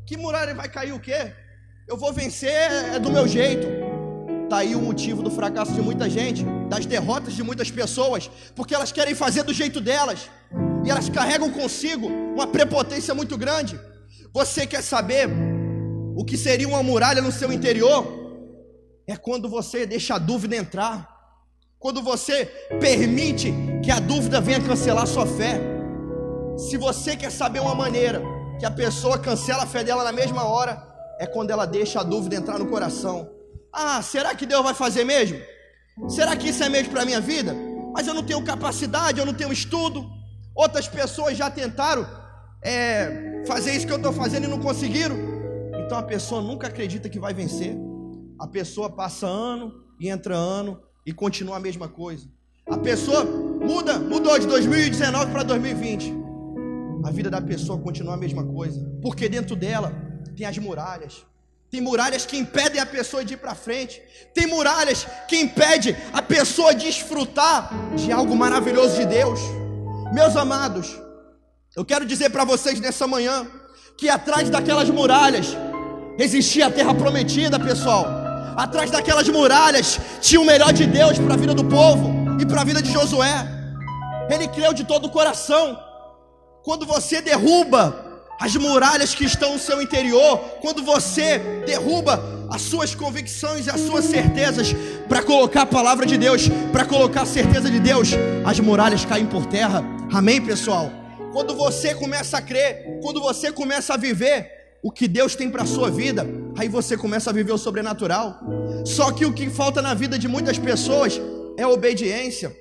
Que 0.06 0.15
muralha 0.15 0.53
vai 0.53 0.69
cair 0.69 0.94
o 0.94 1.00
quê? 1.00 1.33
Eu 1.87 1.97
vou 1.97 2.14
vencer 2.14 2.52
é 2.94 2.99
do 2.99 3.11
meu 3.11 3.28
jeito. 3.28 3.84
Tá 4.49 4.57
aí 4.57 4.75
o 4.75 4.81
motivo 4.81 5.23
do 5.23 5.31
fracasso 5.31 5.73
de 5.73 5.81
muita 5.81 6.09
gente, 6.09 6.44
das 6.69 6.85
derrotas 6.85 7.33
de 7.33 7.44
muitas 7.44 7.71
pessoas, 7.71 8.30
porque 8.56 8.75
elas 8.75 8.92
querem 8.92 9.16
fazer 9.16 9.44
do 9.44 9.54
jeito 9.54 9.81
delas. 9.81 10.30
E 10.85 10.90
elas 10.90 11.09
carregam 11.09 11.49
consigo 11.49 12.07
uma 12.07 12.45
prepotência 12.45 13.14
muito 13.16 13.37
grande. 13.37 13.80
Você 14.31 14.68
quer 14.68 14.83
saber 14.83 15.30
o 16.16 16.23
que 16.23 16.37
seria 16.37 16.68
uma 16.68 16.83
muralha 16.83 17.21
no 17.21 17.31
seu 17.31 17.52
interior 17.52 18.25
é 19.07 19.16
quando 19.16 19.49
você 19.49 19.85
deixa 19.85 20.16
a 20.16 20.18
dúvida 20.18 20.56
entrar, 20.56 21.09
quando 21.78 22.02
você 22.02 22.45
permite 22.80 23.54
que 23.83 23.92
a 23.92 23.99
dúvida 23.99 24.42
venha 24.42 24.61
cancelar 24.61 25.06
sua 25.06 25.25
fé. 25.25 25.59
Se 26.57 26.78
você 26.78 27.16
quer 27.16 27.31
saber 27.31 27.59
uma 27.59 27.75
maneira 27.75 28.21
que 28.59 28.66
a 28.66 28.71
pessoa 28.71 29.19
cancela 29.19 29.64
a 29.64 29.68
fé 29.68 29.83
dela 29.83 30.04
na 30.04 30.11
mesma 30.11 30.44
hora, 30.45 30.81
é 31.19 31.28
quando 31.28 31.52
ela 31.52 31.66
deixa 31.66 31.99
a 31.99 32.04
dúvida 32.04 32.35
entrar 32.35 32.57
no 32.57 32.68
coração. 32.68 33.30
Ah, 33.78 34.02
será 34.02 34.34
que 34.34 34.46
Deus 34.46 34.64
vai 34.64 34.74
fazer 34.74 35.04
mesmo? 35.04 35.38
Será 36.08 36.34
que 36.38 36.48
isso 36.48 36.64
é 36.64 36.70
mesmo 36.70 36.94
para 36.94 37.02
a 37.02 37.06
minha 37.06 37.20
vida? 37.20 37.54
Mas 37.94 38.08
eu 38.08 38.14
não 38.14 38.24
tenho 38.24 38.42
capacidade, 38.42 39.20
eu 39.20 39.26
não 39.26 39.34
tenho 39.34 39.52
estudo. 39.52 40.10
Outras 40.56 40.88
pessoas 40.88 41.38
já 41.38 41.52
tentaram 41.52 42.08
é, 42.64 43.44
fazer 43.46 43.76
isso 43.76 43.86
que 43.86 43.92
eu 43.92 43.98
estou 43.98 44.14
fazendo 44.14 44.46
e 44.46 44.48
não 44.48 44.60
conseguiram. 44.60 45.18
Então 45.86 45.98
a 45.98 46.04
pessoa 46.04 46.42
nunca 46.42 46.68
acredita 46.68 47.10
que 47.10 47.20
vai 47.20 47.34
vencer. 47.34 47.76
A 48.40 48.48
pessoa 48.48 48.90
passa 48.90 49.28
ano 49.28 49.74
e 50.00 50.08
entra 50.08 50.36
ano 50.36 50.82
e 51.06 51.12
continua 51.12 51.58
a 51.58 51.60
mesma 51.60 51.90
coisa. 51.90 52.30
A 52.70 52.78
pessoa 52.78 53.26
muda, 53.26 54.00
mudou 54.00 54.40
de 54.40 54.48
2019 54.48 55.32
para 55.34 55.44
2020. 55.44 56.14
A 57.04 57.12
vida 57.12 57.30
da 57.30 57.42
pessoa 57.42 57.78
continua 57.78 58.14
a 58.14 58.18
mesma 58.18 58.44
coisa, 58.46 58.90
porque 59.02 59.28
dentro 59.28 59.54
dela 59.54 59.94
tem 60.36 60.46
as 60.48 60.58
muralhas. 60.58 61.26
Tem 61.72 61.81
muralhas 61.81 62.26
que 62.26 62.38
impedem 62.38 62.80
a 62.80 62.86
pessoa 62.86 63.24
de 63.26 63.34
ir 63.34 63.38
para 63.38 63.56
frente. 63.56 64.02
Tem 64.34 64.48
muralhas 64.48 65.06
que 65.28 65.38
impedem 65.38 65.95
a 66.14 66.22
pessoa 66.22 66.74
de 66.74 66.86
desfrutar 66.86 67.69
de 67.95 68.12
algo 68.12 68.36
maravilhoso 68.36 68.95
de 68.95 69.06
Deus. 69.06 69.40
Meus 70.14 70.36
amados, 70.36 70.95
eu 71.76 71.84
quero 71.84 72.06
dizer 72.06 72.30
para 72.30 72.45
vocês 72.45 72.80
nessa 72.80 73.06
manhã 73.06 73.48
que 73.98 74.10
atrás 74.10 74.50
daquelas 74.50 74.90
muralhas 74.90 75.56
Existia 76.18 76.68
a 76.68 76.72
terra 76.72 76.94
prometida, 76.94 77.60
pessoal. 77.60 78.06
Atrás 78.56 78.90
daquelas 78.90 79.28
muralhas 79.28 80.00
tinha 80.22 80.40
o 80.40 80.45
melhor 80.45 80.72
de 80.72 80.86
Deus 80.86 81.19
para 81.19 81.34
a 81.34 81.38
vida 81.38 81.54
do 81.54 81.66
povo 81.66 82.10
e 82.40 82.45
para 82.45 82.62
a 82.62 82.64
vida 82.64 82.81
de 82.81 82.92
Josué. 82.92 83.45
Ele 84.30 84.48
creu 84.48 84.74
de 84.74 84.86
todo 84.86 85.06
o 85.06 85.10
coração. 85.10 85.84
quando 86.64 86.84
você 86.84 87.22
derruba 87.22 88.05
as 88.39 88.56
muralhas 88.56 89.15
que 89.15 89.25
estão 89.25 89.54
no 89.54 89.59
seu 89.59 89.81
interior, 89.81 90.37
quando 90.61 90.83
você 90.83 91.39
derruba 91.65 92.47
as 92.49 92.61
suas 92.61 92.94
convicções 92.94 93.68
e 93.68 93.69
as 93.69 93.81
suas 93.81 94.06
certezas 94.06 94.73
para 95.07 95.23
colocar 95.23 95.61
a 95.61 95.65
palavra 95.65 96.06
de 96.06 96.18
Deus, 96.18 96.47
para 96.71 96.85
colocar 96.85 97.21
a 97.21 97.25
certeza 97.25 97.69
de 97.69 97.80
Deus, 97.80 98.11
as 98.45 98.59
muralhas 98.59 99.06
caem 99.06 99.25
por 99.25 99.45
terra. 99.45 99.83
Amém, 100.11 100.42
pessoal? 100.42 100.92
Quando 101.31 101.56
você 101.56 101.94
começa 101.95 102.37
a 102.37 102.42
crer, 102.42 102.99
quando 103.01 103.21
você 103.21 103.51
começa 103.51 103.94
a 103.94 103.97
viver 103.97 104.51
o 104.83 104.92
que 104.92 105.07
Deus 105.07 105.35
tem 105.35 105.49
para 105.49 105.63
a 105.63 105.65
sua 105.65 105.89
vida, 105.89 106.25
aí 106.57 106.69
você 106.69 106.95
começa 106.95 107.30
a 107.30 107.33
viver 107.33 107.51
o 107.51 107.57
sobrenatural. 107.57 108.39
Só 108.85 109.11
que 109.11 109.25
o 109.25 109.33
que 109.33 109.49
falta 109.49 109.81
na 109.81 109.94
vida 109.94 110.18
de 110.18 110.27
muitas 110.27 110.59
pessoas 110.59 111.19
é 111.57 111.63
a 111.63 111.69
obediência, 111.69 112.56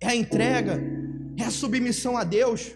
é 0.00 0.08
a 0.08 0.14
entrega, 0.14 0.82
é 1.38 1.44
a 1.44 1.50
submissão 1.50 2.16
a 2.16 2.24
Deus. 2.24 2.72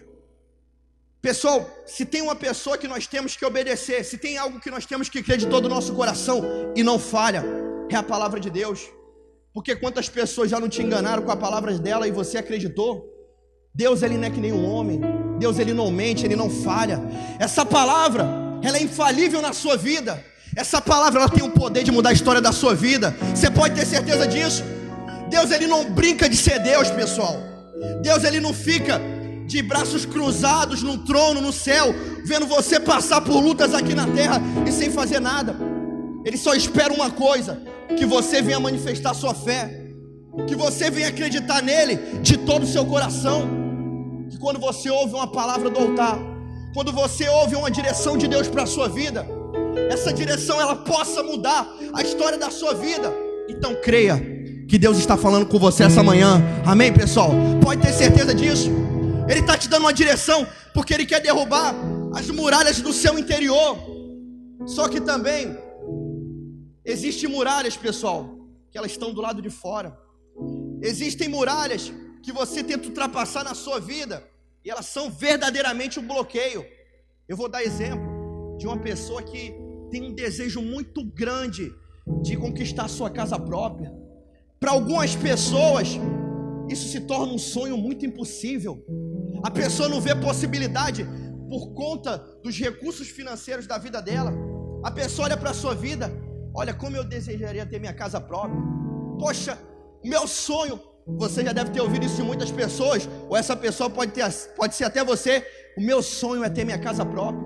Pessoal, 1.23 1.65
se 1.85 2.03
tem 2.03 2.21
uma 2.21 2.35
pessoa 2.35 2.77
que 2.77 2.85
nós 2.85 3.07
temos 3.07 3.37
que 3.37 3.45
obedecer, 3.45 4.03
se 4.03 4.17
tem 4.17 4.37
algo 4.37 4.59
que 4.59 4.69
nós 4.69 4.85
temos 4.85 5.07
que 5.07 5.23
crer 5.23 5.37
de 5.37 5.47
todo 5.47 5.67
o 5.67 5.69
nosso 5.69 5.93
coração 5.93 6.43
e 6.75 6.83
não 6.83 6.99
falha, 6.99 7.45
é 7.89 7.95
a 7.95 8.03
palavra 8.03 8.41
de 8.41 8.49
Deus. 8.49 8.81
Porque 9.53 9.73
quantas 9.73 10.09
pessoas 10.09 10.49
já 10.51 10.59
não 10.59 10.67
te 10.67 10.81
enganaram 10.81 11.23
com 11.23 11.31
a 11.31 11.37
palavra 11.37 11.79
dela 11.79 12.05
e 12.09 12.11
você 12.11 12.37
acreditou? 12.37 13.05
Deus 13.73 14.03
ele 14.03 14.17
não 14.17 14.25
é 14.25 14.29
que 14.29 14.41
nem 14.41 14.51
um 14.51 14.69
homem. 14.69 14.99
Deus 15.39 15.59
ele 15.59 15.73
não 15.73 15.89
mente, 15.89 16.25
ele 16.25 16.35
não 16.35 16.49
falha. 16.49 17.01
Essa 17.39 17.65
palavra, 17.65 18.27
ela 18.61 18.77
é 18.77 18.83
infalível 18.83 19.41
na 19.41 19.53
sua 19.53 19.77
vida. 19.77 20.21
Essa 20.57 20.81
palavra 20.81 21.21
ela 21.21 21.29
tem 21.29 21.41
o 21.45 21.51
poder 21.51 21.85
de 21.85 21.91
mudar 21.91 22.09
a 22.09 22.13
história 22.13 22.41
da 22.41 22.51
sua 22.51 22.75
vida. 22.75 23.15
Você 23.33 23.49
pode 23.49 23.75
ter 23.75 23.85
certeza 23.85 24.27
disso? 24.27 24.61
Deus 25.29 25.51
ele 25.51 25.67
não 25.67 25.89
brinca 25.89 26.27
de 26.27 26.35
ser 26.35 26.59
Deus, 26.59 26.91
pessoal. 26.91 27.37
Deus 28.01 28.25
ele 28.25 28.41
não 28.41 28.53
fica 28.53 29.12
de 29.45 29.61
braços 29.61 30.05
cruzados 30.05 30.81
num 30.81 30.97
trono 30.97 31.41
no 31.41 31.51
céu, 31.51 31.93
vendo 32.25 32.45
você 32.45 32.79
passar 32.79 33.21
por 33.21 33.39
lutas 33.39 33.73
aqui 33.73 33.93
na 33.93 34.07
terra 34.07 34.41
e 34.67 34.71
sem 34.71 34.89
fazer 34.89 35.19
nada. 35.19 35.55
Ele 36.25 36.37
só 36.37 36.53
espera 36.53 36.93
uma 36.93 37.11
coisa: 37.11 37.61
que 37.97 38.05
você 38.05 38.41
venha 38.41 38.59
manifestar 38.59 39.13
sua 39.13 39.33
fé, 39.33 39.81
que 40.47 40.55
você 40.55 40.89
venha 40.89 41.09
acreditar 41.09 41.61
nele 41.61 42.19
de 42.21 42.37
todo 42.37 42.63
o 42.63 42.67
seu 42.67 42.85
coração. 42.85 43.47
Que 44.29 44.37
quando 44.37 44.59
você 44.59 44.89
ouve 44.89 45.13
uma 45.13 45.27
palavra 45.27 45.69
do 45.69 45.79
altar, 45.79 46.17
quando 46.73 46.91
você 46.91 47.27
ouve 47.29 47.55
uma 47.55 47.69
direção 47.69 48.17
de 48.17 48.27
Deus 48.27 48.47
para 48.47 48.63
a 48.63 48.67
sua 48.67 48.87
vida, 48.87 49.27
essa 49.89 50.11
direção 50.11 50.59
ela 50.59 50.75
possa 50.75 51.21
mudar 51.21 51.67
a 51.93 52.01
história 52.01 52.37
da 52.37 52.49
sua 52.49 52.73
vida. 52.73 53.13
Então 53.47 53.75
creia 53.75 54.17
que 54.67 54.77
Deus 54.77 54.97
está 54.97 55.15
falando 55.15 55.45
com 55.45 55.59
você 55.59 55.83
essa 55.83 56.01
manhã. 56.01 56.41
Amém, 56.65 56.91
pessoal? 56.91 57.31
Pode 57.61 57.81
ter 57.81 57.93
certeza 57.93 58.33
disso. 58.33 58.71
Ele 59.29 59.39
está 59.39 59.57
te 59.57 59.69
dando 59.69 59.83
uma 59.83 59.93
direção, 59.93 60.47
porque 60.73 60.93
Ele 60.93 61.05
quer 61.05 61.21
derrubar 61.21 61.73
as 62.13 62.29
muralhas 62.29 62.81
do 62.81 62.91
seu 62.91 63.17
interior. 63.17 63.77
Só 64.65 64.87
que 64.87 65.01
também 65.01 65.57
existem 66.85 67.29
muralhas, 67.29 67.75
pessoal, 67.75 68.35
que 68.69 68.77
elas 68.77 68.91
estão 68.91 69.13
do 69.13 69.21
lado 69.21 69.41
de 69.41 69.49
fora. 69.49 69.97
Existem 70.81 71.27
muralhas 71.27 71.91
que 72.21 72.31
você 72.31 72.63
tenta 72.63 72.87
ultrapassar 72.87 73.43
na 73.43 73.53
sua 73.53 73.79
vida 73.79 74.23
e 74.63 74.69
elas 74.69 74.85
são 74.85 75.09
verdadeiramente 75.09 75.99
um 75.99 76.07
bloqueio. 76.07 76.65
Eu 77.27 77.35
vou 77.35 77.49
dar 77.49 77.63
exemplo 77.63 78.57
de 78.57 78.65
uma 78.67 78.77
pessoa 78.77 79.21
que 79.21 79.53
tem 79.89 80.03
um 80.03 80.13
desejo 80.13 80.61
muito 80.61 81.03
grande 81.03 81.73
de 82.21 82.35
conquistar 82.35 82.87
sua 82.87 83.09
casa 83.09 83.37
própria. 83.39 83.93
Para 84.59 84.71
algumas 84.71 85.15
pessoas, 85.15 85.89
isso 86.69 86.87
se 86.87 87.01
torna 87.01 87.33
um 87.33 87.37
sonho 87.37 87.77
muito 87.77 88.05
impossível. 88.05 88.83
A 89.43 89.51
pessoa 89.51 89.89
não 89.89 89.99
vê 89.99 90.15
possibilidade 90.15 91.05
por 91.49 91.73
conta 91.73 92.17
dos 92.41 92.57
recursos 92.57 93.09
financeiros 93.09 93.67
da 93.67 93.77
vida 93.77 94.01
dela. 94.01 94.33
A 94.83 94.89
pessoa 94.89 95.27
olha 95.27 95.37
para 95.37 95.49
a 95.49 95.53
sua 95.53 95.75
vida, 95.75 96.09
olha 96.55 96.73
como 96.73 96.95
eu 96.95 97.03
desejaria 97.03 97.65
ter 97.65 97.77
minha 97.77 97.93
casa 97.93 98.21
própria. 98.21 98.59
Poxa, 99.19 99.57
meu 100.03 100.25
sonho, 100.27 100.81
você 101.05 101.43
já 101.43 101.51
deve 101.51 101.71
ter 101.71 101.81
ouvido 101.81 102.05
isso 102.05 102.15
de 102.15 102.23
muitas 102.23 102.51
pessoas, 102.51 103.07
ou 103.27 103.35
essa 103.35 103.55
pessoa 103.55 103.89
pode, 103.89 104.13
ter, 104.13 104.23
pode 104.55 104.75
ser 104.75 104.85
até 104.85 105.03
você. 105.03 105.45
O 105.77 105.81
meu 105.81 106.01
sonho 106.01 106.43
é 106.43 106.49
ter 106.49 106.63
minha 106.63 106.79
casa 106.79 107.05
própria. 107.05 107.43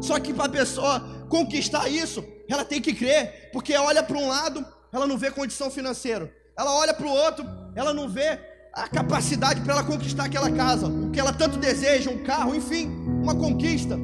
Só 0.00 0.20
que 0.20 0.32
para 0.32 0.44
a 0.44 0.48
pessoa 0.48 1.26
conquistar 1.28 1.88
isso, 1.88 2.24
ela 2.48 2.64
tem 2.64 2.80
que 2.80 2.94
crer, 2.94 3.50
porque 3.52 3.74
olha 3.76 4.02
para 4.02 4.16
um 4.16 4.28
lado, 4.28 4.64
ela 4.92 5.06
não 5.06 5.18
vê 5.18 5.30
condição 5.30 5.70
financeira, 5.70 6.32
ela 6.56 6.72
olha 6.76 6.94
para 6.94 7.06
o 7.06 7.10
outro, 7.10 7.44
ela 7.74 7.92
não 7.92 8.08
vê 8.08 8.38
a 8.72 8.88
capacidade 8.88 9.60
para 9.60 9.74
ela 9.74 9.84
conquistar 9.84 10.24
aquela 10.24 10.50
casa, 10.50 10.86
o 10.86 11.10
que 11.10 11.18
ela 11.18 11.32
tanto 11.32 11.58
deseja, 11.58 12.10
um 12.10 12.22
carro, 12.22 12.54
enfim, 12.54 12.86
uma 13.22 13.34
conquista, 13.34 13.98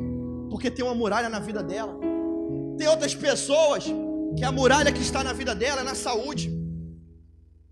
porque 0.50 0.70
tem 0.70 0.84
uma 0.84 0.94
muralha 0.94 1.28
na 1.28 1.38
vida 1.38 1.62
dela. 1.62 1.98
Tem 2.76 2.88
outras 2.88 3.14
pessoas 3.14 3.84
que 4.36 4.44
a 4.44 4.52
muralha 4.52 4.92
que 4.92 5.00
está 5.00 5.22
na 5.22 5.32
vida 5.32 5.54
dela 5.54 5.80
é 5.80 5.84
na 5.84 5.94
saúde. 5.94 6.52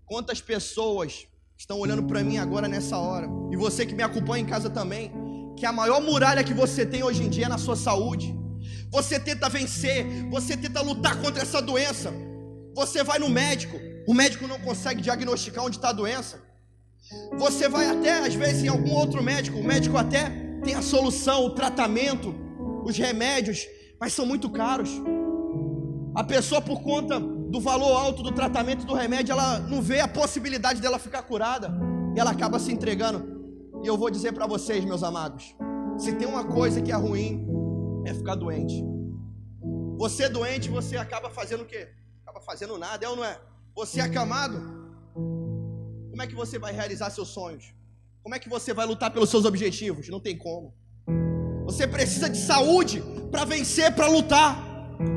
Quantas 0.05 0.39
pessoas 0.41 1.27
estão 1.57 1.79
olhando 1.79 2.03
para 2.03 2.23
mim 2.23 2.37
agora 2.37 2.67
nessa 2.67 2.97
hora, 2.97 3.27
e 3.51 3.57
você 3.57 3.85
que 3.85 3.95
me 3.95 4.03
acompanha 4.03 4.43
em 4.43 4.47
casa 4.47 4.69
também, 4.69 5.11
que 5.57 5.65
a 5.65 5.71
maior 5.71 6.01
muralha 6.01 6.43
que 6.43 6.53
você 6.53 6.85
tem 6.85 7.03
hoje 7.03 7.23
em 7.23 7.29
dia 7.29 7.45
é 7.45 7.49
na 7.49 7.57
sua 7.57 7.75
saúde. 7.75 8.35
Você 8.91 9.19
tenta 9.19 9.49
vencer, 9.49 10.29
você 10.29 10.55
tenta 10.55 10.81
lutar 10.81 11.19
contra 11.21 11.41
essa 11.41 11.61
doença. 11.61 12.13
Você 12.75 13.03
vai 13.03 13.19
no 13.19 13.29
médico, 13.29 13.77
o 14.07 14.13
médico 14.13 14.47
não 14.47 14.59
consegue 14.59 15.01
diagnosticar 15.01 15.63
onde 15.63 15.77
está 15.77 15.89
a 15.89 15.93
doença. 15.93 16.44
Você 17.37 17.69
vai 17.69 17.87
até, 17.87 18.19
às 18.19 18.33
vezes, 18.33 18.63
em 18.63 18.67
algum 18.67 18.91
outro 18.91 19.21
médico, 19.21 19.59
o 19.59 19.63
médico 19.63 19.97
até 19.97 20.29
tem 20.63 20.73
a 20.73 20.81
solução, 20.81 21.45
o 21.45 21.51
tratamento, 21.51 22.33
os 22.83 22.97
remédios, 22.97 23.67
mas 23.99 24.13
são 24.13 24.25
muito 24.25 24.49
caros. 24.49 24.89
A 26.15 26.23
pessoa, 26.23 26.61
por 26.61 26.81
conta 26.81 27.19
do 27.19 27.59
valor 27.59 27.95
alto 27.95 28.23
do 28.23 28.31
tratamento 28.31 28.85
do 28.85 28.93
remédio, 28.93 29.33
ela 29.33 29.59
não 29.59 29.81
vê 29.81 29.99
a 29.99 30.07
possibilidade 30.07 30.81
dela 30.81 30.97
ficar 30.97 31.23
curada, 31.23 31.71
e 32.15 32.19
ela 32.19 32.31
acaba 32.31 32.57
se 32.57 32.71
entregando. 32.71 33.35
E 33.83 33.87
eu 33.87 33.97
vou 33.97 34.09
dizer 34.09 34.33
para 34.33 34.47
vocês, 34.47 34.83
meus 34.83 35.03
amados, 35.03 35.55
se 35.97 36.13
tem 36.13 36.27
uma 36.27 36.43
coisa 36.43 36.81
que 36.81 36.91
é 36.91 36.95
ruim, 36.95 37.45
é 38.05 38.13
ficar 38.13 38.35
doente. 38.35 38.83
Você 39.97 40.27
doente, 40.27 40.69
você 40.69 40.97
acaba 40.97 41.29
fazendo 41.29 41.61
o 41.61 41.65
quê? 41.65 41.87
Acaba 42.23 42.41
fazendo 42.41 42.77
nada, 42.77 43.05
é 43.05 43.09
ou 43.09 43.15
não 43.15 43.23
é? 43.23 43.39
Você 43.75 43.99
é 43.99 44.03
acamado, 44.03 44.84
como 46.15 46.23
é 46.23 46.27
que 46.27 46.33
você 46.33 46.57
vai 46.57 46.71
realizar 46.71 47.09
seus 47.09 47.27
sonhos? 47.27 47.75
Como 48.23 48.33
é 48.33 48.39
que 48.39 48.47
você 48.47 48.73
vai 48.73 48.85
lutar 48.85 49.11
pelos 49.11 49.29
seus 49.29 49.43
objetivos? 49.43 50.07
Não 50.07 50.21
tem 50.21 50.37
como. 50.37 50.73
Você 51.65 51.85
precisa 51.85 52.29
de 52.29 52.37
saúde 52.37 53.03
para 53.29 53.43
vencer, 53.43 53.93
para 53.93 54.07
lutar. 54.07 54.57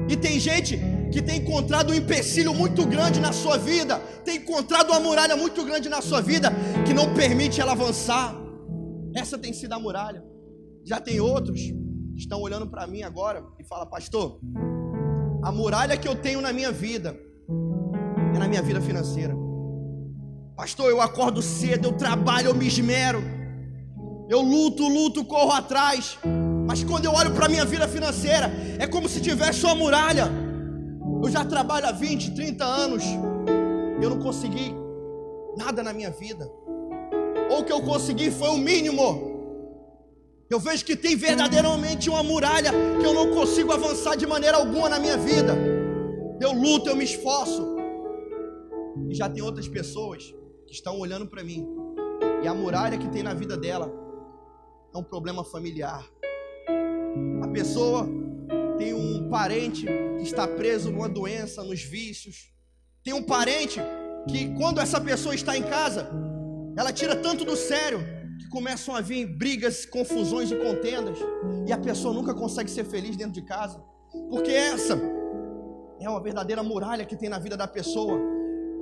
E 0.08 0.16
tem 0.16 0.40
gente 0.40 0.76
que 1.12 1.22
tem 1.22 1.36
encontrado 1.38 1.92
um 1.92 1.94
empecilho 1.94 2.52
muito 2.52 2.84
grande 2.84 3.20
na 3.20 3.32
sua 3.32 3.56
vida, 3.56 4.00
tem 4.24 4.38
encontrado 4.38 4.90
uma 4.90 4.98
muralha 4.98 5.36
muito 5.36 5.64
grande 5.64 5.88
na 5.88 6.02
sua 6.02 6.20
vida 6.20 6.50
que 6.84 6.92
não 6.92 7.14
permite 7.14 7.60
ela 7.60 7.72
avançar. 7.72 8.34
Essa 9.14 9.38
tem 9.38 9.52
sido 9.52 9.74
a 9.74 9.78
muralha. 9.78 10.24
Já 10.84 11.00
tem 11.00 11.20
outros 11.20 11.60
que 11.60 12.16
estão 12.16 12.40
olhando 12.40 12.66
para 12.66 12.88
mim 12.88 13.02
agora 13.02 13.46
e 13.60 13.62
fala, 13.62 13.86
pastor, 13.86 14.40
a 15.44 15.52
muralha 15.52 15.96
que 15.96 16.08
eu 16.08 16.16
tenho 16.16 16.40
na 16.40 16.52
minha 16.52 16.72
vida 16.72 17.16
é 18.34 18.38
na 18.40 18.48
minha 18.48 18.62
vida 18.62 18.80
financeira. 18.80 19.47
Pastor, 20.58 20.90
eu 20.90 21.00
acordo 21.00 21.40
cedo, 21.40 21.86
eu 21.86 21.92
trabalho, 21.92 22.48
eu 22.48 22.54
me 22.54 22.66
esmero. 22.66 23.22
Eu 24.28 24.40
luto, 24.40 24.88
luto, 24.88 25.24
corro 25.24 25.52
atrás. 25.52 26.18
Mas 26.66 26.82
quando 26.82 27.04
eu 27.04 27.12
olho 27.12 27.30
para 27.30 27.46
a 27.46 27.48
minha 27.48 27.64
vida 27.64 27.86
financeira, 27.86 28.50
é 28.76 28.84
como 28.84 29.08
se 29.08 29.20
tivesse 29.20 29.64
uma 29.64 29.76
muralha. 29.76 30.28
Eu 31.22 31.30
já 31.30 31.44
trabalho 31.44 31.86
há 31.86 31.92
20, 31.92 32.32
30 32.32 32.64
anos. 32.64 33.04
Eu 34.02 34.10
não 34.10 34.18
consegui 34.18 34.74
nada 35.56 35.80
na 35.80 35.92
minha 35.92 36.10
vida. 36.10 36.50
Ou 37.50 37.60
o 37.60 37.64
que 37.64 37.72
eu 37.72 37.80
consegui 37.82 38.28
foi 38.28 38.48
o 38.48 38.58
mínimo. 38.58 39.06
Eu 40.50 40.58
vejo 40.58 40.84
que 40.84 40.96
tem 40.96 41.14
verdadeiramente 41.14 42.10
uma 42.10 42.24
muralha 42.24 42.72
que 42.98 43.06
eu 43.06 43.14
não 43.14 43.30
consigo 43.30 43.72
avançar 43.72 44.16
de 44.16 44.26
maneira 44.26 44.56
alguma 44.56 44.88
na 44.88 44.98
minha 44.98 45.16
vida. 45.16 45.56
Eu 46.40 46.52
luto, 46.52 46.90
eu 46.90 46.96
me 46.96 47.04
esforço. 47.04 47.64
E 49.08 49.14
já 49.14 49.28
tem 49.28 49.40
outras 49.40 49.68
pessoas 49.68 50.36
que 50.68 50.74
estão 50.74 50.98
olhando 50.98 51.26
para 51.26 51.42
mim. 51.42 51.66
E 52.42 52.46
a 52.46 52.54
muralha 52.54 52.98
que 52.98 53.08
tem 53.08 53.22
na 53.22 53.32
vida 53.32 53.56
dela 53.56 53.90
é 54.94 54.98
um 54.98 55.02
problema 55.02 55.42
familiar. 55.42 56.06
A 57.42 57.48
pessoa 57.48 58.06
tem 58.76 58.92
um 58.92 59.28
parente 59.28 59.86
que 60.18 60.22
está 60.22 60.46
preso 60.46 60.92
numa 60.92 61.08
doença, 61.08 61.64
nos 61.64 61.82
vícios. 61.82 62.52
Tem 63.02 63.14
um 63.14 63.22
parente 63.22 63.80
que, 64.28 64.54
quando 64.56 64.78
essa 64.78 65.00
pessoa 65.00 65.34
está 65.34 65.56
em 65.56 65.62
casa, 65.62 66.10
ela 66.76 66.92
tira 66.92 67.16
tanto 67.16 67.44
do 67.44 67.56
sério 67.56 67.98
que 68.38 68.48
começam 68.48 68.94
a 68.94 69.00
vir 69.00 69.26
brigas, 69.26 69.86
confusões 69.86 70.50
e 70.52 70.56
contendas. 70.56 71.18
E 71.66 71.72
a 71.72 71.78
pessoa 71.78 72.12
nunca 72.12 72.34
consegue 72.34 72.70
ser 72.70 72.84
feliz 72.84 73.16
dentro 73.16 73.32
de 73.32 73.42
casa. 73.42 73.82
Porque 74.30 74.50
essa 74.50 75.00
é 75.98 76.08
uma 76.08 76.22
verdadeira 76.22 76.62
muralha 76.62 77.04
que 77.06 77.16
tem 77.16 77.28
na 77.28 77.38
vida 77.38 77.56
da 77.56 77.66
pessoa. 77.66 78.20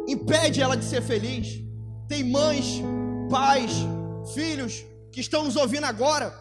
Impede 0.09 0.61
ela 0.61 0.77
de 0.77 0.85
ser 0.85 1.01
feliz. 1.01 1.67
Tem 2.09 2.23
mães, 2.23 2.83
pais, 3.31 3.73
filhos 4.35 4.85
que 5.11 5.21
estão 5.21 5.45
nos 5.45 5.57
ouvindo 5.57 5.85
agora 5.85 6.33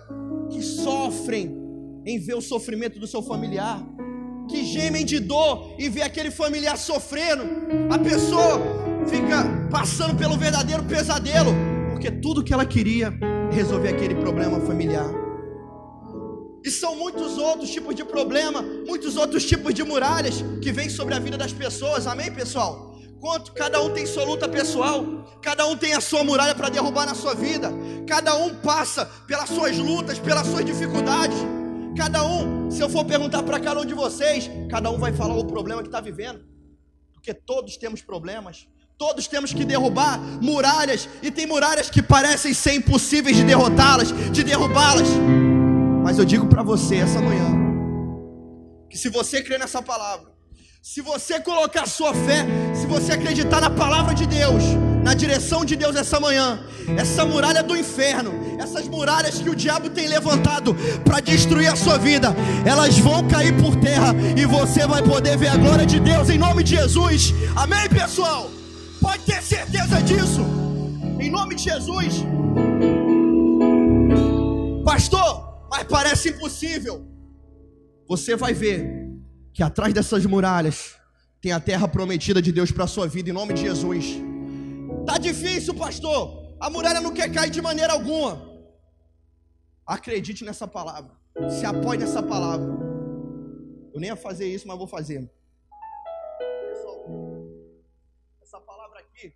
que 0.49 0.61
sofrem 0.61 1.55
em 2.05 2.19
ver 2.19 2.35
o 2.35 2.41
sofrimento 2.41 2.99
do 2.99 3.07
seu 3.07 3.21
familiar, 3.21 3.83
que 4.47 4.63
gemem 4.63 5.03
de 5.03 5.19
dor 5.19 5.75
em 5.79 5.89
ver 5.89 6.03
aquele 6.03 6.29
familiar 6.29 6.77
sofrendo. 6.77 7.43
A 7.89 7.97
pessoa 7.97 8.61
fica 9.07 9.67
passando 9.71 10.15
pelo 10.15 10.37
verdadeiro 10.37 10.83
pesadelo, 10.83 11.51
porque 11.91 12.11
tudo 12.11 12.43
que 12.43 12.53
ela 12.53 12.65
queria 12.65 13.13
é 13.51 13.55
resolver 13.55 13.89
aquele 13.89 14.15
problema 14.15 14.59
familiar. 14.59 15.09
E 16.63 16.69
são 16.71 16.95
muitos 16.95 17.37
outros 17.37 17.69
tipos 17.69 17.95
de 17.95 18.03
problema, 18.03 18.61
muitos 18.61 19.15
outros 19.17 19.45
tipos 19.45 19.73
de 19.73 19.83
muralhas 19.83 20.43
que 20.61 20.71
vêm 20.71 20.89
sobre 20.89 21.13
a 21.13 21.19
vida 21.19 21.37
das 21.37 21.53
pessoas. 21.53 22.07
Amém, 22.07 22.31
pessoal? 22.31 22.94
Quanto 23.25 23.53
cada 23.53 23.81
um 23.81 23.89
tem 23.89 24.05
sua 24.05 24.23
luta 24.23 24.47
pessoal, 24.47 25.03
cada 25.41 25.65
um 25.65 25.75
tem 25.75 25.93
a 25.93 25.99
sua 25.99 26.23
muralha 26.23 26.53
para 26.53 26.69
derrubar 26.69 27.07
na 27.07 27.15
sua 27.15 27.33
vida, 27.33 27.71
cada 28.07 28.35
um 28.35 28.53
passa 28.53 29.03
pelas 29.25 29.49
suas 29.49 29.75
lutas, 29.79 30.19
pelas 30.19 30.45
suas 30.45 30.63
dificuldades. 30.63 31.35
Cada 31.97 32.23
um, 32.23 32.69
se 32.69 32.81
eu 32.81 32.87
for 32.87 33.03
perguntar 33.03 33.41
para 33.41 33.59
cada 33.59 33.81
um 33.81 33.85
de 33.85 33.95
vocês, 33.95 34.47
cada 34.69 34.91
um 34.91 34.99
vai 34.99 35.11
falar 35.11 35.33
o 35.33 35.43
problema 35.43 35.81
que 35.81 35.87
está 35.87 35.99
vivendo, 35.99 36.45
porque 37.15 37.33
todos 37.33 37.77
temos 37.77 37.99
problemas, 37.99 38.67
todos 38.95 39.25
temos 39.25 39.51
que 39.51 39.65
derrubar 39.65 40.19
muralhas, 40.39 41.09
e 41.23 41.31
tem 41.31 41.47
muralhas 41.47 41.89
que 41.89 42.03
parecem 42.03 42.53
ser 42.53 42.75
impossíveis 42.75 43.35
de 43.35 43.43
derrotá-las, 43.43 44.09
de 44.31 44.43
derrubá-las. 44.43 45.07
Mas 46.03 46.19
eu 46.19 46.25
digo 46.25 46.45
para 46.45 46.61
você 46.61 46.97
essa 46.97 47.19
manhã, 47.19 47.49
que 48.87 48.99
se 48.99 49.09
você 49.09 49.41
crer 49.41 49.57
nessa 49.57 49.81
palavra, 49.81 50.34
se 50.87 51.01
você 51.01 51.39
colocar 51.39 51.87
sua 51.87 52.13
fé, 52.13 52.45
se 52.75 52.85
você 52.85 53.13
acreditar 53.13 53.59
na 53.59 53.71
palavra 53.71 54.13
de 54.13 54.27
Deus, 54.27 54.63
na 55.03 55.15
direção 55.15 55.65
de 55.65 55.75
Deus 55.75 55.95
essa 55.95 56.19
manhã, 56.19 56.63
essa 56.95 57.25
muralha 57.25 57.63
do 57.63 57.75
inferno, 57.75 58.31
essas 58.59 58.87
muralhas 58.87 59.39
que 59.39 59.49
o 59.49 59.55
diabo 59.55 59.89
tem 59.89 60.07
levantado 60.07 60.75
para 61.03 61.21
destruir 61.21 61.73
a 61.73 61.75
sua 61.75 61.97
vida, 61.97 62.35
elas 62.63 62.99
vão 62.99 63.27
cair 63.27 63.59
por 63.59 63.75
terra 63.77 64.13
e 64.37 64.45
você 64.45 64.85
vai 64.85 65.01
poder 65.01 65.35
ver 65.35 65.47
a 65.47 65.57
glória 65.57 65.87
de 65.87 65.99
Deus 65.99 66.29
em 66.29 66.37
nome 66.37 66.61
de 66.61 66.75
Jesus. 66.75 67.33
Amém, 67.55 67.89
pessoal? 67.89 68.51
Pode 69.01 69.23
ter 69.23 69.41
certeza 69.41 69.99
disso. 70.03 70.41
Em 71.19 71.31
nome 71.31 71.55
de 71.55 71.63
Jesus. 71.63 72.13
Pastor, 74.85 75.67
mas 75.67 75.83
parece 75.85 76.29
impossível. 76.29 77.03
Você 78.07 78.35
vai 78.35 78.53
ver 78.53 79.04
que 79.55 79.63
atrás 79.63 79.93
dessas 79.93 80.25
muralhas 80.25 80.97
tem 81.41 81.53
a 81.53 81.61
terra 81.61 81.87
prometida 81.87 82.41
de 82.41 82.51
Deus 82.51 82.71
para 82.71 82.83
a 82.83 82.87
sua 82.87 83.07
vida, 83.07 83.29
em 83.29 83.33
nome 83.33 83.53
de 83.53 83.61
Jesus. 83.61 84.05
Tá 85.05 85.17
difícil, 85.17 85.73
pastor. 85.73 86.57
A 86.59 86.69
muralha 86.69 86.99
não 86.99 87.13
quer 87.13 87.31
cair 87.31 87.49
de 87.49 87.61
maneira 87.61 87.93
alguma. 87.93 88.31
Acredite 89.85 90.43
nessa 90.43 90.67
palavra. 90.67 91.13
Se 91.49 91.65
apoie 91.65 91.97
nessa 91.97 92.21
palavra. 92.21 92.67
Eu 93.93 93.99
nem 94.01 94.09
ia 94.09 94.17
fazer 94.17 94.45
isso, 94.45 94.67
mas 94.67 94.77
vou 94.77 94.87
fazer. 94.87 95.31
Pessoal, 96.67 97.05
essa 98.43 98.59
palavra 98.59 98.99
aqui, 98.99 99.33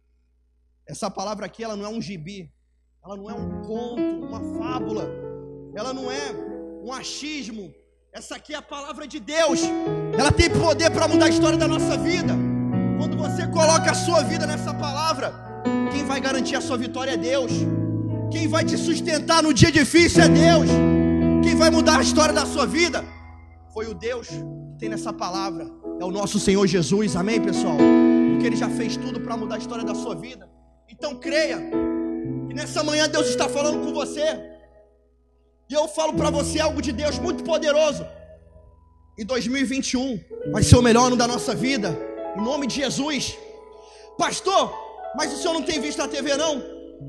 essa 0.85 1.09
palavra 1.09 1.45
aqui, 1.45 1.63
ela 1.63 1.77
não 1.77 1.85
é 1.85 1.89
um 1.89 2.01
gibi, 2.01 2.53
ela 3.01 3.15
não 3.15 3.29
é 3.29 3.33
um 3.33 3.61
conto, 3.61 4.25
uma 4.27 4.41
fábula, 4.57 5.09
ela 5.73 5.93
não 5.93 6.11
é 6.11 6.33
um 6.83 6.91
achismo, 6.91 7.73
essa 8.11 8.35
aqui 8.35 8.53
é 8.53 8.57
a 8.57 8.61
palavra 8.61 9.07
de 9.07 9.19
Deus. 9.19 9.61
Ela 10.19 10.33
tem 10.33 10.49
poder 10.49 10.89
para 10.91 11.07
mudar 11.07 11.27
a 11.27 11.29
história 11.29 11.57
da 11.57 11.65
nossa 11.65 11.97
vida. 11.97 12.33
Quando 12.97 13.15
você 13.15 13.47
coloca 13.47 13.91
a 13.91 13.93
sua 13.93 14.21
vida 14.21 14.45
nessa 14.45 14.73
palavra, 14.73 15.33
quem 15.93 16.03
vai 16.03 16.19
garantir 16.19 16.57
a 16.57 16.61
sua 16.61 16.77
vitória 16.77 17.11
é 17.11 17.15
Deus. 17.17 17.53
Quem 18.29 18.45
vai 18.45 18.65
te 18.65 18.77
sustentar 18.77 19.41
no 19.41 19.53
dia 19.53 19.71
difícil 19.71 20.21
é 20.21 20.27
Deus. 20.27 20.67
Quem 21.41 21.55
vai 21.55 21.69
mudar 21.69 21.99
a 21.99 22.01
história 22.01 22.33
da 22.33 22.45
sua 22.45 22.65
vida 22.65 23.01
foi 23.73 23.87
o 23.87 23.93
Deus 23.93 24.27
que 24.27 24.43
tem 24.77 24.89
nessa 24.89 25.13
palavra. 25.13 25.71
É 26.01 26.03
o 26.03 26.11
nosso 26.11 26.37
Senhor 26.37 26.67
Jesus. 26.67 27.15
Amém, 27.15 27.39
pessoal? 27.41 27.77
Porque 28.31 28.45
Ele 28.45 28.57
já 28.57 28.69
fez 28.69 28.97
tudo 28.97 29.21
para 29.21 29.37
mudar 29.37 29.55
a 29.55 29.59
história 29.59 29.85
da 29.85 29.95
sua 29.95 30.15
vida. 30.15 30.49
Então 30.89 31.15
creia 31.15 31.57
que 32.45 32.53
nessa 32.53 32.83
manhã 32.83 33.07
Deus 33.07 33.29
está 33.29 33.47
falando 33.47 33.85
com 33.85 33.93
você. 33.93 34.37
E 35.69 35.73
eu 35.73 35.87
falo 35.87 36.13
para 36.13 36.29
você 36.29 36.59
algo 36.59 36.81
de 36.81 36.91
Deus 36.91 37.17
muito 37.19 37.41
poderoso. 37.41 38.05
Em 39.19 39.25
2021 39.25 40.17
vai 40.49 40.63
ser 40.63 40.77
o 40.77 40.81
melhor 40.81 41.07
ano 41.07 41.17
da 41.17 41.27
nossa 41.27 41.53
vida. 41.53 41.89
Em 42.37 42.41
nome 42.41 42.65
de 42.65 42.75
Jesus. 42.75 43.37
Pastor, 44.17 44.73
mas 45.13 45.33
o 45.33 45.35
senhor 45.35 45.53
não 45.55 45.61
tem 45.61 45.77
visto 45.81 46.01
a 46.01 46.07
TV 46.07 46.37
não? 46.37 46.63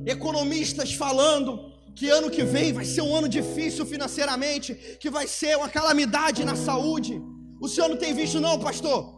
Economistas 0.05 0.93
falando 0.93 1.71
que 1.95 2.09
ano 2.09 2.29
que 2.29 2.43
vem 2.43 2.73
vai 2.73 2.85
ser 2.85 3.03
um 3.03 3.15
ano 3.15 3.29
difícil 3.29 3.87
financeiramente, 3.87 4.75
que 4.99 5.09
vai 5.09 5.29
ser 5.29 5.57
uma 5.57 5.69
calamidade 5.69 6.45
na 6.45 6.57
saúde. 6.57 7.23
O 7.61 7.69
senhor 7.69 7.89
não 7.89 7.97
tem 7.97 8.13
visto 8.13 8.41
não, 8.41 8.59
pastor? 8.59 9.17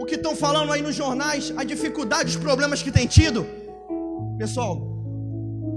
O 0.00 0.04
que 0.04 0.16
estão 0.16 0.34
falando 0.34 0.72
aí 0.72 0.82
nos 0.82 0.96
jornais, 0.96 1.52
a 1.56 1.62
dificuldade, 1.62 2.30
os 2.30 2.42
problemas 2.42 2.82
que 2.82 2.90
tem 2.90 3.06
tido. 3.06 3.46
Pessoal, 4.36 4.80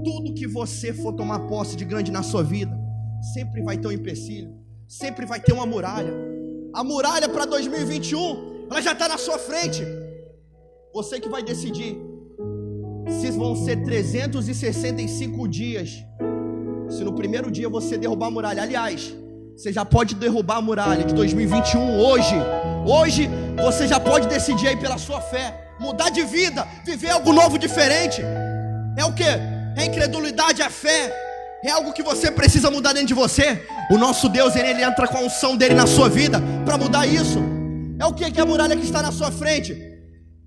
tudo 0.02 0.34
que 0.34 0.48
você 0.48 0.92
for 0.92 1.12
tomar 1.12 1.46
posse 1.46 1.76
de 1.76 1.84
grande 1.84 2.10
na 2.10 2.24
sua 2.24 2.42
vida, 2.42 2.76
sempre 3.34 3.62
vai 3.62 3.78
ter 3.78 3.86
um 3.86 3.92
empecilho, 3.92 4.52
sempre 4.88 5.24
vai 5.24 5.38
ter 5.38 5.52
uma 5.52 5.64
muralha. 5.64 6.25
A 6.76 6.84
muralha 6.84 7.26
para 7.26 7.46
2021, 7.46 8.66
ela 8.70 8.82
já 8.82 8.92
está 8.92 9.08
na 9.08 9.16
sua 9.16 9.38
frente. 9.38 9.82
Você 10.92 11.18
que 11.18 11.26
vai 11.26 11.42
decidir 11.42 11.96
se 13.18 13.30
vão 13.30 13.56
ser 13.56 13.82
365 13.82 15.48
dias. 15.48 16.04
Se 16.90 17.02
no 17.02 17.14
primeiro 17.14 17.50
dia 17.50 17.66
você 17.66 17.96
derrubar 17.96 18.26
a 18.26 18.30
muralha, 18.30 18.62
aliás, 18.62 19.16
você 19.56 19.72
já 19.72 19.86
pode 19.86 20.14
derrubar 20.16 20.58
a 20.58 20.60
muralha 20.60 21.02
de 21.02 21.14
2021 21.14 21.98
hoje. 21.98 22.34
Hoje 22.86 23.30
você 23.56 23.88
já 23.88 23.98
pode 23.98 24.28
decidir 24.28 24.68
aí 24.68 24.76
pela 24.76 24.98
sua 24.98 25.22
fé, 25.22 25.72
mudar 25.80 26.10
de 26.10 26.24
vida, 26.24 26.68
viver 26.84 27.08
algo 27.08 27.32
novo 27.32 27.58
diferente. 27.58 28.20
É 28.98 29.04
o 29.06 29.14
que? 29.14 29.24
É 29.24 29.86
incredulidade, 29.86 30.60
é 30.60 30.68
fé, 30.68 31.10
é 31.68 31.72
algo 31.72 31.92
que 31.92 32.02
você 32.02 32.30
precisa 32.30 32.70
mudar 32.70 32.92
dentro 32.92 33.08
de 33.08 33.14
você. 33.14 33.66
O 33.90 33.98
nosso 33.98 34.28
Deus, 34.28 34.54
ele, 34.56 34.68
ele 34.68 34.84
entra 34.84 35.06
com 35.08 35.18
a 35.18 35.20
unção 35.20 35.56
dele 35.56 35.74
na 35.74 35.86
sua 35.86 36.08
vida 36.08 36.40
para 36.64 36.78
mudar 36.78 37.06
isso. 37.06 37.38
É 37.98 38.04
o 38.04 38.12
que, 38.12 38.30
que 38.30 38.38
é 38.38 38.42
a 38.42 38.46
muralha 38.46 38.76
que 38.76 38.84
está 38.84 39.02
na 39.02 39.10
sua 39.10 39.32
frente? 39.32 39.76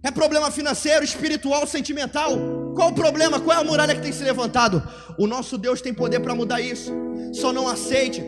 É 0.02 0.12
problema 0.12 0.50
financeiro, 0.50 1.04
espiritual, 1.04 1.68
sentimental? 1.68 2.32
Qual 2.74 2.90
o 2.90 2.94
problema? 2.94 3.40
Qual 3.40 3.58
é 3.58 3.60
a 3.60 3.64
muralha 3.64 3.96
que 3.96 4.02
tem 4.02 4.12
se 4.12 4.24
levantado? 4.24 4.82
O 5.18 5.28
nosso 5.28 5.58
Deus 5.58 5.82
tem 5.82 5.94
poder 5.94 6.20
para 6.22 6.34
mudar 6.34 6.62
isso. 6.62 6.92
Só 7.34 7.52
não 7.52 7.68
aceite 7.68 8.24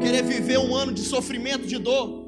querer 0.00 0.22
viver 0.22 0.58
um 0.58 0.74
ano 0.74 0.92
de 0.92 1.02
sofrimento, 1.02 1.66
de 1.66 1.78
dor. 1.78 2.22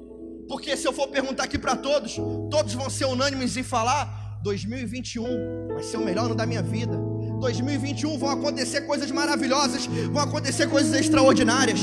Porque 0.47 0.77
se 0.77 0.87
eu 0.87 0.93
for 0.93 1.09
perguntar 1.09 1.45
aqui 1.45 1.59
para 1.59 1.75
todos, 1.75 2.17
todos 2.51 2.75
vão 2.75 2.91
ser 2.91 3.07
unânimes 3.07 3.57
em 3.57 3.63
falar: 3.63 4.41
2021 4.43 5.69
vai 5.69 5.83
ser 5.83 5.97
o 5.97 6.05
melhor 6.05 6.27
ano 6.27 6.35
da 6.35 6.45
minha 6.45 6.63
vida. 6.63 7.14
2021 7.45 8.17
vão 8.17 8.31
acontecer 8.31 8.81
coisas 8.83 9.11
maravilhosas, 9.11 9.85
vão 10.11 10.23
acontecer 10.23 10.67
coisas 10.67 10.99
extraordinárias. 10.99 11.81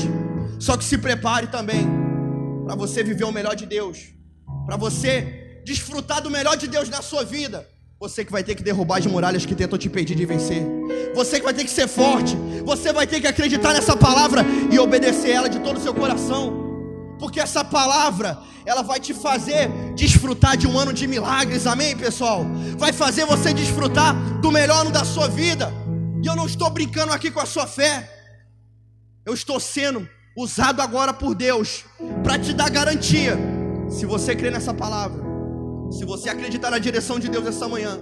Só 0.58 0.76
que 0.76 0.84
se 0.84 0.98
prepare 0.98 1.46
também 1.46 1.88
para 2.64 2.74
você 2.74 3.04
viver 3.04 3.24
o 3.24 3.30
melhor 3.30 3.54
de 3.54 3.64
Deus, 3.64 3.98
para 4.66 4.76
você 4.76 5.60
desfrutar 5.64 6.20
do 6.20 6.30
melhor 6.30 6.56
de 6.56 6.66
Deus 6.66 6.88
na 6.88 7.00
sua 7.00 7.24
vida. 7.24 7.68
Você 8.00 8.24
que 8.24 8.32
vai 8.32 8.42
ter 8.42 8.56
que 8.56 8.62
derrubar 8.64 8.98
as 8.98 9.06
muralhas 9.06 9.46
que 9.46 9.54
tentam 9.54 9.78
te 9.78 9.86
impedir 9.86 10.16
de 10.16 10.26
vencer. 10.26 10.64
Você 11.14 11.38
que 11.38 11.44
vai 11.44 11.54
ter 11.54 11.62
que 11.62 11.70
ser 11.70 11.86
forte. 11.86 12.36
Você 12.64 12.92
vai 12.92 13.06
ter 13.06 13.20
que 13.20 13.28
acreditar 13.28 13.72
nessa 13.72 13.96
palavra 13.96 14.44
e 14.72 14.76
obedecer 14.80 15.30
ela 15.30 15.48
de 15.48 15.60
todo 15.60 15.76
o 15.76 15.80
seu 15.80 15.94
coração. 15.94 16.61
Porque 17.22 17.38
essa 17.38 17.62
palavra, 17.62 18.36
ela 18.66 18.82
vai 18.82 18.98
te 18.98 19.14
fazer 19.14 19.70
desfrutar 19.94 20.56
de 20.56 20.66
um 20.66 20.76
ano 20.76 20.92
de 20.92 21.06
milagres, 21.06 21.68
amém, 21.68 21.96
pessoal? 21.96 22.44
Vai 22.76 22.92
fazer 22.92 23.24
você 23.24 23.54
desfrutar 23.54 24.12
do 24.40 24.50
melhor 24.50 24.80
ano 24.80 24.90
da 24.90 25.04
sua 25.04 25.28
vida. 25.28 25.72
E 26.20 26.26
eu 26.26 26.34
não 26.34 26.46
estou 26.46 26.68
brincando 26.68 27.12
aqui 27.12 27.30
com 27.30 27.38
a 27.38 27.46
sua 27.46 27.64
fé. 27.64 28.10
Eu 29.24 29.34
estou 29.34 29.60
sendo 29.60 30.08
usado 30.36 30.82
agora 30.82 31.14
por 31.14 31.32
Deus 31.32 31.84
para 32.24 32.40
te 32.40 32.52
dar 32.52 32.68
garantia. 32.68 33.38
Se 33.88 34.04
você 34.04 34.34
crer 34.34 34.50
nessa 34.50 34.74
palavra, 34.74 35.22
se 35.92 36.04
você 36.04 36.28
acreditar 36.28 36.72
na 36.72 36.80
direção 36.80 37.20
de 37.20 37.28
Deus 37.28 37.46
essa 37.46 37.68
manhã, 37.68 38.00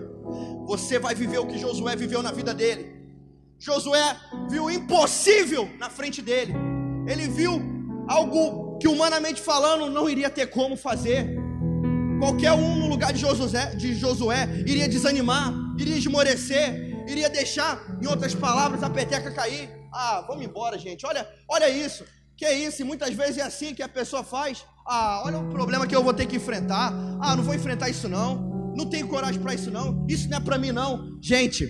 você 0.65 0.99
vai 0.99 1.15
viver 1.15 1.41
o 1.41 1.47
que 1.47 1.59
Josué 1.59 1.95
viveu 1.95 2.23
na 2.23 2.33
vida 2.33 2.55
dele. 2.55 2.91
Josué 3.59 4.17
viu 4.49 4.65
o 4.65 4.71
impossível 4.71 5.69
na 5.79 5.91
frente 5.91 6.23
dele. 6.23 6.55
Ele 7.07 7.29
viu 7.29 7.61
algo 8.09 8.70
que 8.81 8.89
humanamente 8.89 9.41
falando 9.41 9.91
não 9.91 10.09
iria 10.09 10.31
ter 10.31 10.47
como 10.47 10.77
fazer. 10.77 11.37
Qualquer 12.19 12.53
um 12.53 12.77
no 12.77 12.87
lugar 12.89 13.13
de 13.13 13.21
Josué, 13.21 13.75
de 13.77 13.95
Josué 13.95 14.49
iria 14.67 14.89
desanimar, 14.89 15.53
iria 15.79 15.97
esmorecer, 15.97 17.05
iria 17.07 17.29
deixar, 17.29 17.81
em 18.03 18.07
outras 18.07 18.35
palavras, 18.35 18.83
a 18.83 18.91
peteca 18.91 19.31
cair. 19.31 19.71
Ah, 19.93 20.25
vamos 20.27 20.45
embora, 20.45 20.79
gente. 20.79 21.05
Olha, 21.07 21.29
olha 21.49 21.69
isso. 21.69 22.05
Que 22.37 22.45
é 22.47 22.59
isso? 22.59 22.81
E 22.81 22.85
muitas 22.85 23.13
vezes 23.15 23.39
é 23.39 23.43
assim 23.43 23.75
que 23.75 23.83
a 23.83 23.89
pessoa 23.89 24.25
faz. 24.25 24.65
Ah, 24.87 25.23
olha 25.27 25.39
o 25.39 25.51
problema 25.51 25.87
que 25.87 25.95
eu 25.95 26.03
vou 26.03 26.15
ter 26.15 26.27
que 26.27 26.37
enfrentar. 26.37 26.93
Ah, 27.21 27.37
não 27.37 27.45
vou 27.45 27.55
enfrentar 27.55 27.91
isso 27.91 28.09
não. 28.09 28.73
Não 28.75 28.89
tenho 28.89 29.09
coragem 29.09 29.41
para 29.41 29.55
isso 29.55 29.71
não. 29.71 30.07
Isso 30.09 30.29
não 30.29 30.39
é 30.39 30.41
para 30.41 30.57
mim 30.57 30.73
não. 30.73 31.19
Gente, 31.21 31.69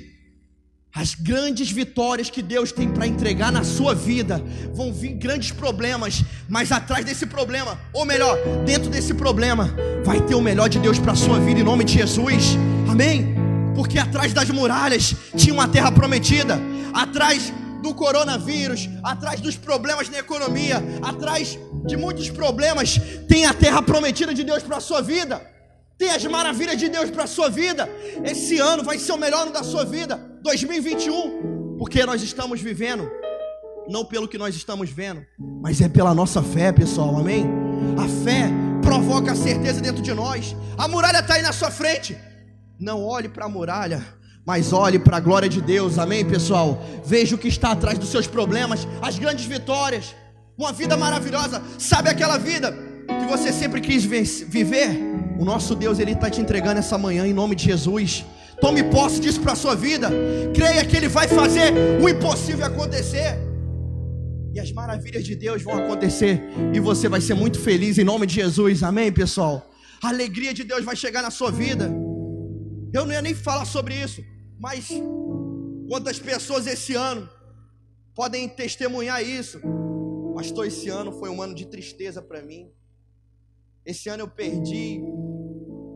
as 0.95 1.15
grandes 1.15 1.71
vitórias 1.71 2.29
que 2.29 2.43
Deus 2.43 2.73
tem 2.73 2.89
para 2.89 3.07
entregar 3.07 3.53
na 3.53 3.63
sua 3.63 3.95
vida 3.95 4.43
vão 4.73 4.93
vir 4.93 5.15
grandes 5.15 5.53
problemas, 5.53 6.25
mas 6.49 6.73
atrás 6.73 7.05
desse 7.05 7.27
problema, 7.27 7.79
ou 7.93 8.05
melhor, 8.05 8.37
dentro 8.67 8.91
desse 8.91 9.15
problema, 9.15 9.73
vai 10.05 10.21
ter 10.21 10.35
o 10.35 10.41
melhor 10.41 10.69
de 10.69 10.81
Deus 10.81 10.99
para 10.99 11.13
a 11.13 11.17
sua 11.17 11.39
vida 11.39 11.61
em 11.61 11.65
nome 11.65 11.85
de 11.85 11.93
Jesus. 11.93 12.57
Amém? 12.89 13.35
Porque 13.75 13.99
atrás 13.99 14.33
das 14.33 14.51
muralhas 14.51 15.15
tinha 15.37 15.55
uma 15.55 15.69
terra 15.69 15.93
prometida, 15.93 16.59
atrás 16.93 17.53
do 17.81 17.95
coronavírus, 17.95 18.89
atrás 19.03 19.41
dos 19.41 19.57
problemas 19.57 20.09
na 20.09 20.19
economia, 20.19 20.83
atrás 21.03 21.57
de 21.87 21.97
muitos 21.97 22.29
problemas, 22.31 23.01
tem 23.29 23.47
a 23.47 23.55
terra 23.55 23.81
prometida 23.81 24.35
de 24.35 24.45
Deus 24.45 24.63
para 24.63 24.79
a 24.79 24.81
sua 24.81 25.01
vida. 25.01 25.41
Tem 25.97 26.11
as 26.11 26.25
maravilhas 26.25 26.79
de 26.79 26.89
Deus 26.89 27.11
para 27.11 27.25
a 27.25 27.27
sua 27.27 27.49
vida. 27.49 27.89
Esse 28.25 28.59
ano 28.59 28.83
vai 28.83 28.99
ser 28.99 29.13
o 29.13 29.19
melhor 29.19 29.43
ano 29.43 29.53
da 29.53 29.63
sua 29.63 29.85
vida, 29.85 30.19
2021, 30.43 31.77
porque 31.79 32.05
nós 32.05 32.23
estamos 32.23 32.61
vivendo 32.61 33.11
não 33.89 34.05
pelo 34.05 34.29
que 34.29 34.39
nós 34.39 34.55
estamos 34.55 34.91
vendo, 34.91 35.25
mas 35.61 35.81
é 35.81 35.89
pela 35.89 36.15
nossa 36.15 36.43
fé, 36.43 36.71
pessoal. 36.71 37.17
Amém? 37.19 37.45
A 37.99 38.07
fé 38.25 38.49
provoca 38.83 39.33
a 39.33 39.35
certeza 39.35 39.81
dentro 39.81 40.03
de 40.03 40.15
nós. 40.15 40.55
A 40.79 40.87
muralha 40.87 41.19
está 41.19 41.35
aí 41.35 41.43
na 41.43 41.53
sua 41.53 41.71
frente. 41.71 42.17
Não 42.79 43.05
olhe 43.05 43.29
para 43.29 43.47
a 43.47 43.49
muralha, 43.49 44.03
mas 44.47 44.73
olhe 44.73 44.99
para 44.99 45.17
a 45.17 45.21
glória 45.21 45.49
de 45.49 45.61
Deus. 45.61 45.99
Amém, 45.99 46.25
pessoal? 46.25 46.81
Veja 47.05 47.35
o 47.35 47.39
que 47.39 47.49
está 47.49 47.73
atrás 47.73 47.99
dos 47.99 48.11
seus 48.11 48.27
problemas, 48.27 48.87
as 49.03 49.19
grandes 49.19 49.45
vitórias, 49.45 50.15
uma 50.57 50.73
vida 50.73 50.97
maravilhosa. 50.97 51.63
Sabe 51.79 52.09
aquela 52.09 52.39
vida 52.39 52.73
que 53.07 53.27
você 53.29 53.53
sempre 53.53 53.81
quis 53.81 54.05
viver? 54.05 54.99
O 55.39 55.45
nosso 55.45 55.75
Deus, 55.75 55.99
Ele 55.99 56.13
está 56.13 56.31
te 56.31 56.41
entregando 56.41 56.79
essa 56.79 56.97
manhã 56.97 57.27
em 57.27 57.33
nome 57.33 57.55
de 57.55 57.65
Jesus. 57.65 58.25
Tome 58.61 58.85
posse 58.85 59.21
disso 59.21 59.41
para 59.41 59.53
a 59.53 59.57
sua 59.57 59.75
vida. 59.75 60.11
Creia 60.55 60.85
que 60.85 60.97
Ele 60.97 61.09
vai 61.09 61.27
fazer 61.27 61.73
o 62.03 62.09
impossível 62.09 62.67
acontecer. 62.67 63.39
E 64.53 64.61
as 64.61 64.71
maravilhas 64.73 65.25
de 65.25 65.35
Deus 65.35 65.63
vão 65.63 65.75
acontecer. 65.75 66.43
E 66.75 66.81
você 66.81 67.09
vai 67.09 67.21
ser 67.21 67.35
muito 67.35 67.59
feliz 67.59 67.99
em 67.99 68.05
nome 68.05 68.27
de 68.27 68.35
Jesus. 68.35 68.83
Amém, 68.83 69.11
pessoal? 69.13 69.67
A 70.03 70.09
alegria 70.09 70.53
de 70.53 70.65
Deus 70.65 70.85
vai 70.85 70.97
chegar 70.97 71.23
na 71.23 71.31
sua 71.31 71.51
vida. 71.51 71.91
Eu 72.93 73.07
não 73.07 73.13
ia 73.13 73.23
nem 73.23 73.35
falar 73.35 73.65
sobre 73.65 73.95
isso. 73.95 74.23
Mas 74.59 74.89
quantas 75.89 76.19
pessoas 76.19 76.67
esse 76.67 76.95
ano 76.95 77.29
podem 78.15 78.49
testemunhar 78.49 79.23
isso? 79.23 79.61
Pastor, 80.35 80.67
esse 80.67 80.89
ano 80.89 81.13
foi 81.13 81.31
um 81.31 81.41
ano 81.41 81.55
de 81.55 81.67
tristeza 81.67 82.21
para 82.21 82.43
mim. 82.43 82.71
Esse 83.87 84.09
ano 84.09 84.25
eu 84.25 84.29
perdi. 84.29 85.01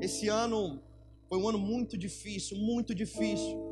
Esse 0.00 0.28
ano 0.28 0.80
foi 1.28 1.38
um 1.38 1.48
ano 1.48 1.58
muito 1.58 1.96
difícil, 1.96 2.56
muito 2.58 2.94
difícil. 2.94 3.62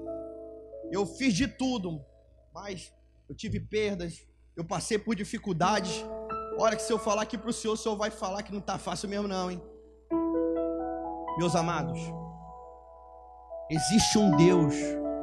Eu 0.91 1.07
fiz 1.07 1.35
de 1.35 1.47
tudo, 1.47 2.05
mas 2.53 2.93
eu 3.29 3.35
tive 3.35 3.61
perdas, 3.61 4.27
eu 4.57 4.65
passei 4.65 4.99
por 4.99 5.15
dificuldades. 5.15 6.05
Olha 6.59 6.77
que 6.77 6.83
se 6.83 6.93
eu 6.93 6.99
falar 6.99 7.23
aqui 7.23 7.39
para 7.39 7.51
o 7.51 7.53
Senhor, 7.53 7.75
o 7.75 7.77
Senhor 7.77 7.97
vai 7.97 8.11
falar 8.11 8.43
que 8.43 8.53
não 8.53 8.59
está 8.59 8.79
fácil 8.79 9.09
mesmo 9.09 9.27
não, 9.27 9.51
hein? 9.51 9.63
Meus 11.39 11.57
amados, 11.57 11.99
existe 13.71 14.19
um 14.19 14.37
Deus 14.37 14.75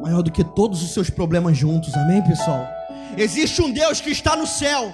maior 0.02 0.24
do 0.24 0.32
que 0.32 0.44
todos 0.44 0.82
os 0.82 0.92
seus 0.92 1.10
problemas 1.10 1.56
juntos, 1.56 1.94
amém, 1.94 2.24
pessoal? 2.24 2.65
Existe 3.15 3.62
um 3.62 3.72
Deus 3.72 4.02
que 4.02 4.10
está 4.10 4.36
no 4.36 4.48
céu, 4.48 4.92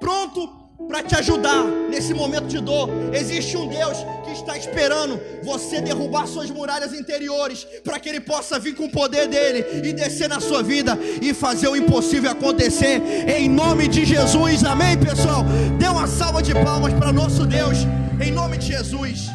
pronto 0.00 0.57
para 0.86 1.02
te 1.02 1.14
ajudar 1.16 1.64
nesse 1.90 2.14
momento 2.14 2.46
de 2.46 2.60
dor. 2.60 2.88
Existe 3.12 3.56
um 3.56 3.66
Deus 3.66 3.98
que 4.24 4.32
está 4.32 4.56
esperando 4.56 5.20
você 5.42 5.80
derrubar 5.80 6.26
suas 6.26 6.50
muralhas 6.50 6.92
interiores, 6.92 7.66
para 7.82 7.98
que 7.98 8.08
Ele 8.08 8.20
possa 8.20 8.58
vir 8.58 8.74
com 8.74 8.84
o 8.84 8.90
poder 8.90 9.26
dele 9.26 9.64
e 9.88 9.92
descer 9.92 10.28
na 10.28 10.40
sua 10.40 10.62
vida 10.62 10.98
e 11.20 11.34
fazer 11.34 11.68
o 11.68 11.76
impossível 11.76 12.30
acontecer. 12.30 13.02
Em 13.28 13.48
nome 13.48 13.88
de 13.88 14.04
Jesus, 14.04 14.64
amém, 14.64 14.96
pessoal? 14.96 15.44
Dê 15.78 15.86
uma 15.86 16.06
salva 16.06 16.42
de 16.42 16.54
palmas 16.54 16.92
para 16.92 17.12
nosso 17.12 17.44
Deus, 17.44 17.78
em 18.20 18.30
nome 18.30 18.58
de 18.58 18.68
Jesus. 18.68 19.28